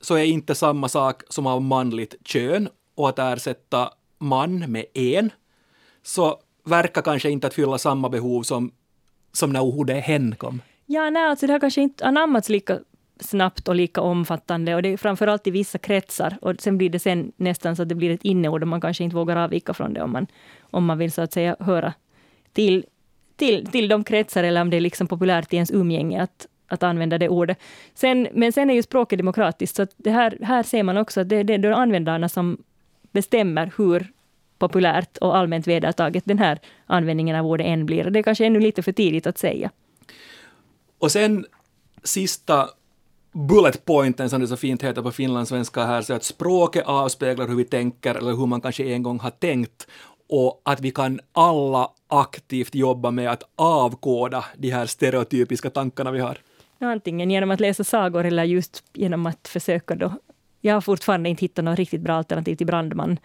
så 0.00 0.14
är 0.14 0.24
inte 0.24 0.54
samma 0.54 0.88
sak 0.88 1.22
som 1.28 1.46
av 1.46 1.62
manligt 1.62 2.14
kön. 2.24 2.68
Och 2.96 3.08
att 3.08 3.18
ersätta 3.18 3.90
man 4.18 4.58
med 4.58 4.84
en 4.94 5.30
så 6.02 6.38
verkar 6.64 7.02
kanske 7.02 7.30
inte 7.30 7.46
att 7.46 7.54
fylla 7.54 7.78
samma 7.78 8.08
behov 8.08 8.42
som, 8.42 8.70
som 9.32 9.52
när 9.52 9.60
ordet 9.60 10.04
hen 10.04 10.34
kom. 10.36 10.62
Ja, 10.86 11.10
nej, 11.10 11.24
alltså 11.24 11.46
det 11.46 11.52
har 11.52 11.60
kanske 11.60 11.82
inte 11.82 12.06
anammats 12.06 12.48
lika 12.48 12.78
snabbt 13.20 13.68
och 13.68 13.74
lika 13.74 14.00
omfattande. 14.00 14.74
Och 14.74 14.82
det 14.82 14.88
är 14.88 14.96
framförallt 14.96 15.46
i 15.46 15.50
vissa 15.50 15.78
kretsar. 15.78 16.38
Och 16.40 16.54
sen 16.58 16.78
blir 16.78 16.90
det 16.90 16.98
sen 16.98 17.32
nästan 17.36 17.76
så 17.76 17.82
att 17.82 17.88
det 17.88 17.94
blir 17.94 18.10
ett 18.10 18.24
inneord 18.24 18.62
och 18.62 18.68
man 18.68 18.80
kanske 18.80 19.04
inte 19.04 19.16
vågar 19.16 19.36
avvika 19.36 19.74
från 19.74 19.94
det 19.94 20.02
om 20.02 20.12
man, 20.12 20.26
om 20.60 20.84
man 20.84 20.98
vill 20.98 21.12
så 21.12 21.22
att 21.22 21.32
säga 21.32 21.56
höra 21.60 21.92
till, 22.52 22.84
till, 23.36 23.66
till 23.66 23.88
de 23.88 24.04
kretsar 24.04 24.44
eller 24.44 24.60
om 24.60 24.70
det 24.70 24.76
är 24.76 24.80
liksom 24.80 25.06
populärt 25.06 25.52
i 25.52 25.56
ens 25.56 25.70
umgänge 25.70 26.22
att, 26.22 26.46
att 26.68 26.82
använda 26.82 27.18
det 27.18 27.28
ordet. 27.28 27.58
Sen, 27.94 28.28
men 28.32 28.52
sen 28.52 28.70
är 28.70 28.74
ju 28.74 28.82
språket 28.82 29.18
demokratiskt, 29.18 29.76
så 29.76 29.86
det 29.96 30.10
här, 30.10 30.38
här 30.42 30.62
ser 30.62 30.82
man 30.82 30.96
också 30.96 31.20
att 31.20 31.28
det, 31.28 31.42
det 31.42 31.54
är 31.54 31.58
de 31.58 31.72
användarna 31.72 32.28
som 32.28 32.58
bestämmer 33.12 33.72
hur 33.76 34.12
populärt 34.58 35.16
och 35.16 35.36
allmänt 35.36 35.66
vedertaget 35.66 36.24
den 36.26 36.38
här 36.38 36.58
användningen 36.86 37.36
av 37.36 37.46
ordet 37.46 37.66
än 37.66 37.86
blir. 37.86 38.04
Det 38.04 38.18
är 38.18 38.22
kanske 38.22 38.46
ännu 38.46 38.60
lite 38.60 38.82
för 38.82 38.92
tidigt 38.92 39.26
att 39.26 39.38
säga. 39.38 39.70
Och 40.98 41.12
sen 41.12 41.46
sista 42.02 42.68
bullet 43.32 43.84
pointen 43.84 44.30
som 44.30 44.40
det 44.40 44.46
så 44.46 44.56
fint 44.56 44.82
heter 44.82 45.02
på 45.02 45.10
finlandssvenska 45.10 45.84
här, 45.84 46.02
så 46.02 46.14
att 46.14 46.24
språket 46.24 46.84
avspeglar 46.86 47.48
hur 47.48 47.56
vi 47.56 47.64
tänker 47.64 48.14
eller 48.14 48.32
hur 48.32 48.46
man 48.46 48.60
kanske 48.60 48.84
en 48.84 49.02
gång 49.02 49.18
har 49.18 49.30
tänkt 49.30 49.86
och 50.28 50.62
att 50.64 50.80
vi 50.80 50.90
kan 50.90 51.20
alla 51.32 51.90
aktivt 52.08 52.74
jobba 52.74 53.10
med 53.10 53.30
att 53.30 53.42
avkoda 53.56 54.44
de 54.56 54.70
här 54.70 54.86
stereotypiska 54.86 55.70
tankarna 55.70 56.10
vi 56.10 56.20
har. 56.20 56.38
Antingen 56.78 57.30
genom 57.30 57.50
att 57.50 57.60
läsa 57.60 57.84
sagor 57.84 58.24
eller 58.24 58.44
just 58.44 58.84
genom 58.92 59.26
att 59.26 59.48
försöka 59.48 59.94
då. 59.94 60.12
Jag 60.60 60.74
har 60.74 60.80
fortfarande 60.80 61.28
inte 61.28 61.40
hittat 61.40 61.64
något 61.64 61.78
riktigt 61.78 62.00
bra 62.00 62.14
alternativ 62.14 62.56
till 62.56 62.66
brandman. 62.66 63.18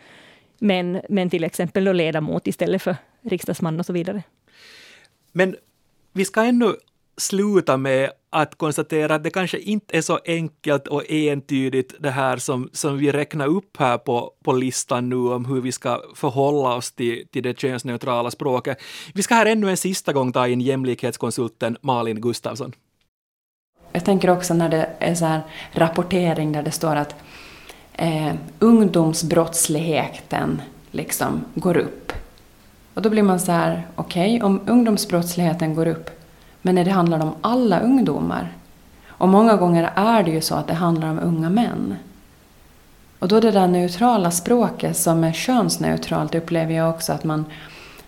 Men, 0.60 1.02
men 1.10 1.30
till 1.30 1.44
exempel 1.44 1.84
då 1.84 1.94
ledamot 1.94 2.48
istället 2.48 2.82
för 2.82 2.96
riksdagsman 3.22 3.80
och 3.80 3.86
så 3.86 3.94
vidare. 3.94 4.24
Men 5.32 5.56
vi 6.14 6.26
ska 6.26 6.44
ännu 6.44 6.76
sluta 7.18 7.78
med 7.78 8.12
att 8.30 8.56
konstatera 8.56 9.16
att 9.16 9.24
det 9.24 9.30
kanske 9.30 9.60
inte 9.60 9.98
är 9.98 10.02
så 10.02 10.20
enkelt 10.26 10.88
och 10.88 11.04
entydigt 11.12 11.96
det 12.00 12.10
här 12.10 12.38
som, 12.38 12.70
som 12.74 12.98
vi 12.98 13.12
räknar 13.12 13.48
upp 13.48 13.78
här 13.78 13.98
på, 13.98 14.32
på 14.44 14.54
listan 14.54 15.10
nu 15.10 15.16
om 15.16 15.46
hur 15.46 15.62
vi 15.62 15.72
ska 15.72 16.02
förhålla 16.16 16.76
oss 16.76 16.92
till, 16.92 17.28
till 17.32 17.44
det 17.44 17.60
könsneutrala 17.60 18.32
språket. 18.32 18.78
Vi 19.14 19.24
ska 19.24 19.36
här 19.36 19.46
ännu 19.46 19.70
en 19.70 19.78
sista 19.78 20.14
gång 20.14 20.32
ta 20.32 20.48
in 20.48 20.62
jämlikhetskonsulten 20.62 21.78
Malin 21.82 22.22
Gustafsson. 22.22 22.74
Jag 23.91 24.06
tänker 24.06 24.30
också 24.30 24.54
när 24.54 24.69
det 24.69 24.89
är 24.99 25.15
så 25.15 25.25
här 25.25 25.41
rapportering 25.71 26.52
där 26.52 26.63
det 26.63 26.71
står 26.71 26.95
att 26.95 27.15
eh, 27.93 28.34
ungdomsbrottsligheten 28.60 30.62
liksom 30.91 31.45
går 31.56 31.78
upp. 31.78 32.13
Och 32.93 33.02
då 33.02 33.10
blir 33.10 33.23
man 33.23 33.39
så 33.39 33.52
här, 33.52 33.88
okej, 33.95 34.36
okay, 34.36 34.47
om 34.47 34.62
ungdomsbrottsligheten 34.67 35.75
går 35.75 35.88
upp, 35.88 36.10
men 36.62 36.75
när 36.75 36.86
det 36.86 36.91
handlar 36.91 37.19
om 37.19 37.36
alla 37.41 37.80
ungdomar, 37.80 38.54
och 39.08 39.30
många 39.30 39.56
gånger 39.56 39.91
är 39.95 40.23
det 40.23 40.32
ju 40.32 40.41
så 40.41 40.56
att 40.56 40.67
det 40.67 40.73
handlar 40.73 41.10
om 41.10 41.19
unga 41.19 41.49
män. 41.49 41.95
Och 43.19 43.28
då 43.28 43.39
det 43.39 43.52
där 43.52 43.67
neutrala 43.67 44.32
språket 44.32 44.97
som 44.97 45.23
är 45.23 45.34
könsneutralt 45.34 46.36
upplever 46.36 46.73
jag 46.73 46.89
också 46.89 47.13
att 47.13 47.23
man, 47.23 47.45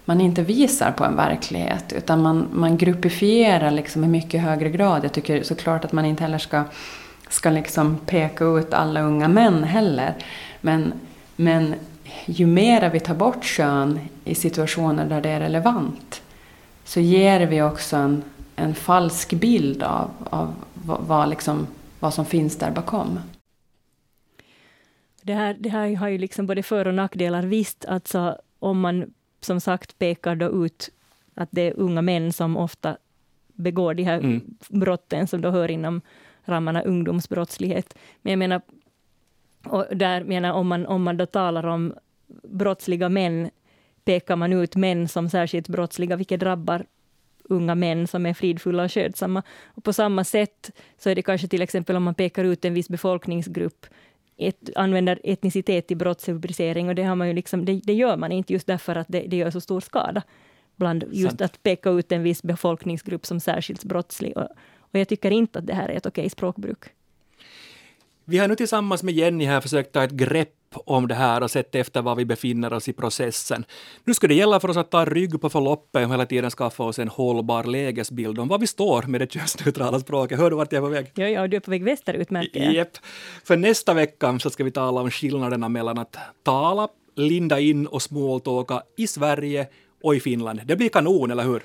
man 0.06 0.22
inte 0.22 0.44
visar 0.44 0.92
på 0.92 1.04
en 1.04 1.16
verklighet 1.16 1.94
utan 1.94 2.22
man, 2.22 2.48
man 2.54 2.78
gruppifierar 2.78 3.72
liksom 3.72 4.04
i 4.04 4.08
mycket 4.08 4.42
högre 4.42 4.70
grad. 4.70 5.04
Jag 5.04 5.14
tycker 5.14 5.44
såklart 5.44 5.86
att 5.86 5.92
man 5.92 6.06
inte 6.06 6.24
heller 6.24 6.38
ska, 6.38 6.64
ska 7.30 7.50
liksom 7.50 7.98
peka 7.98 8.46
ut 8.46 8.74
alla 8.74 9.02
unga 9.02 9.28
män 9.28 9.64
heller. 9.64 10.14
Men, 10.62 10.94
men 11.36 11.76
ju 12.26 12.46
mer 12.46 12.90
vi 12.90 13.00
tar 13.00 13.16
bort 13.16 13.44
kön 13.44 14.00
i 14.26 14.36
situationer 14.36 15.06
där 15.06 15.22
det 15.22 15.30
är 15.30 15.40
relevant 15.40 16.22
så 16.84 17.00
ger 17.00 17.48
vi 17.48 17.62
också 17.62 17.96
en, 17.96 18.24
en 18.56 18.76
falsk 18.76 19.34
bild 19.34 19.84
av, 19.84 20.10
av 20.30 20.54
vad, 20.84 21.30
liksom, 21.30 21.68
vad 22.00 22.14
som 22.14 22.26
finns 22.26 22.58
där 22.58 22.72
bakom. 22.72 23.20
Det 25.22 25.34
här, 25.34 25.56
det 25.60 25.70
här 25.70 25.96
har 25.96 26.08
ju 26.08 26.18
liksom 26.18 26.48
både 26.48 26.64
för 26.64 26.88
och 26.88 26.94
nackdelar. 26.94 27.44
Visst, 27.44 27.86
alltså, 27.86 28.38
om 28.60 28.80
man 28.80 29.14
som 29.42 29.62
sagt 29.62 30.00
pekar 30.00 30.36
då 30.36 30.66
ut 30.66 30.90
att 31.34 31.50
det 31.52 31.62
är 31.62 31.74
unga 31.80 32.02
män 32.02 32.34
som 32.34 32.58
ofta 32.58 32.98
begår 33.48 33.94
de 33.94 34.04
här 34.04 34.20
mm. 34.20 34.42
brotten 34.70 35.28
som 35.28 35.42
då 35.42 35.50
hör 35.50 35.72
inom 35.72 36.02
ramarna 36.46 36.82
ungdomsbrottslighet. 36.82 37.98
Men 38.22 38.32
jag 38.32 38.40
menar, 38.40 38.62
och 39.66 39.86
där 39.92 40.24
menar 40.24 40.54
om 40.54 40.68
man, 40.68 40.86
om 40.86 41.04
man 41.04 41.18
då 41.18 41.26
talar 41.26 41.66
om 41.66 41.94
brottsliga 42.44 43.10
män, 43.10 43.50
pekar 44.04 44.36
man 44.36 44.54
ut 44.54 44.76
män 44.76 45.08
som 45.08 45.30
särskilt 45.30 45.68
brottsliga, 45.68 46.16
vilket 46.16 46.40
drabbar 46.40 46.86
unga 47.44 47.76
män 47.76 48.08
som 48.08 48.26
är 48.26 48.34
fridfulla 48.34 48.84
och 48.84 48.92
skötsamma. 48.92 49.44
Och 49.66 49.84
på 49.84 49.94
samma 49.94 50.24
sätt 50.24 50.72
så 50.98 51.10
är 51.10 51.16
det 51.16 51.22
kanske 51.22 51.48
till 51.48 51.62
exempel 51.62 51.96
om 51.96 52.04
man 52.04 52.16
pekar 52.16 52.44
ut 52.44 52.66
en 52.66 52.74
viss 52.74 52.90
befolkningsgrupp, 52.90 53.86
ett, 54.48 54.70
använder 54.76 55.20
etnicitet 55.24 55.92
i 55.92 55.96
brottsrubricering 55.96 56.90
och 56.90 56.96
det, 56.96 57.04
har 57.04 57.16
man 57.16 57.28
ju 57.28 57.34
liksom, 57.34 57.66
det, 57.66 57.82
det, 57.84 57.94
gör 57.94 58.18
man 58.18 58.32
inte 58.32 58.54
just 58.54 58.68
därför 58.68 58.96
att 58.96 59.08
det, 59.10 59.20
det 59.28 59.38
gör 59.38 59.52
så 59.52 59.62
stor 59.62 59.82
skada. 59.82 60.24
Bland 60.76 61.04
just 61.12 61.30
Sant. 61.30 61.42
att 61.42 61.64
peka 61.64 61.90
ut 61.90 62.12
en 62.12 62.24
viss 62.24 62.44
befolkningsgrupp 62.44 63.26
som 63.26 63.40
särskilt 63.40 63.84
brottslig. 63.84 64.38
Och, 64.38 64.48
och 64.78 65.00
jag 65.00 65.08
tycker 65.08 65.32
inte 65.32 65.60
att 65.60 65.68
det 65.68 65.74
här 65.74 65.90
är 65.90 65.98
ett 65.98 66.06
okej 66.06 66.30
språkbruk. 66.30 66.84
Vi 68.32 68.38
har 68.38 68.48
nu 68.48 68.56
tillsammans 68.56 69.04
med 69.04 69.14
Jenny 69.14 69.46
här 69.46 69.62
försökt 69.62 69.92
ta 69.92 70.04
ett 70.04 70.12
grepp 70.12 70.50
om 70.74 71.08
det 71.08 71.16
här 71.16 71.44
och 71.44 71.52
sett 71.52 71.76
efter 71.76 72.02
var 72.02 72.16
vi 72.16 72.26
befinner 72.26 72.74
oss 72.74 72.88
i 72.88 72.94
processen. 72.94 73.66
Nu 74.04 74.14
ska 74.14 74.28
det 74.28 74.34
gälla 74.34 74.60
för 74.60 74.70
oss 74.70 74.78
att 74.78 74.92
ta 74.92 75.06
rygg 75.06 75.42
på 75.42 75.50
förloppet 75.50 76.06
och 76.06 76.14
hela 76.14 76.26
tiden 76.26 76.52
skaffa 76.52 76.84
oss 76.84 77.00
en 77.00 77.08
hållbar 77.08 77.64
lägesbild 77.64 78.40
om 78.40 78.48
var 78.48 78.60
vi 78.60 78.68
står 78.68 79.04
med 79.04 79.22
det 79.22 79.32
könsneutrala 79.32 80.00
språket. 80.00 80.40
Hör 80.40 80.50
du 80.50 80.56
vart 80.56 80.72
jag 80.72 80.84
är 80.84 80.88
på 80.88 80.90
väg? 80.90 81.12
Ja, 81.16 81.28
ja, 81.28 81.48
du 81.48 81.58
är 81.58 81.62
på 81.62 81.72
väg 81.72 81.84
västerut 81.84 82.30
märker 82.30 82.64
jag. 82.64 82.74
Jep. 82.74 82.90
För 83.44 83.58
nästa 83.58 83.94
vecka 83.94 84.40
så 84.40 84.50
ska 84.50 84.64
vi 84.64 84.72
tala 84.72 85.02
om 85.02 85.12
skillnaderna 85.12 85.70
mellan 85.70 85.98
att 85.98 86.18
tala, 86.44 86.88
linda 87.16 87.60
in 87.60 87.88
och 87.88 88.02
smalltalka 88.02 88.82
i 88.98 89.08
Sverige 89.08 89.68
och 90.04 90.16
i 90.16 90.20
Finland. 90.20 90.62
Det 90.66 90.76
blir 90.76 90.90
kanon, 90.90 91.32
eller 91.32 91.44
hur? 91.44 91.62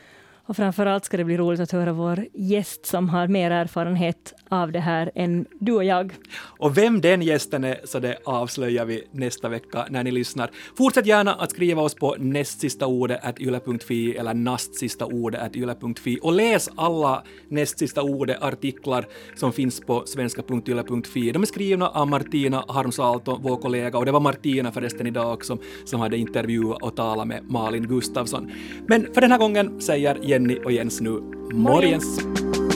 Och 0.47 0.57
framför 0.57 0.87
allt 0.87 1.05
ska 1.05 1.17
det 1.17 1.25
bli 1.25 1.37
roligt 1.37 1.61
att 1.61 1.73
höra 1.73 1.93
vår 1.93 2.27
gäst 2.35 2.87
som 2.87 3.09
har 3.09 3.29
mer 3.29 3.51
erfarenhet 3.51 4.35
av 4.49 4.73
det 4.73 4.81
här 4.81 5.11
än 5.15 5.47
du 5.61 5.73
och 5.73 5.85
jag. 5.85 6.15
Och 6.59 6.79
vem 6.79 7.01
den 7.01 7.23
gästen 7.23 7.65
är, 7.65 7.81
så 7.85 7.99
det 7.99 8.19
avslöjar 8.25 8.85
vi 8.85 9.05
nästa 9.11 9.49
vecka 9.49 9.87
när 9.91 10.05
ni 10.05 10.11
lyssnar. 10.11 10.51
Fortsätt 10.77 11.07
gärna 11.07 11.35
att 11.35 11.51
skriva 11.51 11.83
oss 11.83 11.95
på 11.95 12.17
nästsistaordet.yle.fi 12.19 14.17
eller 14.17 14.35
nastsistaordet.yle.fi 14.35 16.19
och 16.23 16.33
läs 16.33 16.71
alla 16.77 17.23
nästsista 17.49 18.03
ordet-artiklar 18.03 19.07
som 19.37 19.53
finns 19.53 19.81
på 19.81 20.07
svenska.yle.fi. 20.07 21.33
De 21.33 21.43
är 21.43 21.47
skrivna 21.47 21.89
av 21.89 22.09
Martina 22.09 22.65
Harmsalto, 22.69 23.39
vår 23.43 23.57
kollega, 23.57 23.99
och 23.99 24.07
det 24.07 24.13
var 24.13 24.21
Martina 24.21 24.73
förresten 24.73 25.07
idag 25.07 25.33
också 25.33 25.59
som 25.85 26.01
hade 26.01 26.17
intervjuat 26.17 26.83
och 26.83 26.97
talat 26.97 27.29
med 27.29 27.51
Malin 27.51 27.87
Gustafsson. 27.89 28.53
Men 28.87 29.15
för 29.15 29.21
den 29.21 29.31
här 29.31 29.39
gången 29.39 29.81
säger 29.81 30.19
Jenny 30.37 30.59
och 30.65 30.73
Jens 30.73 31.01
nu 31.01 31.11
morgens. 31.11 32.21
morgens. 32.21 32.76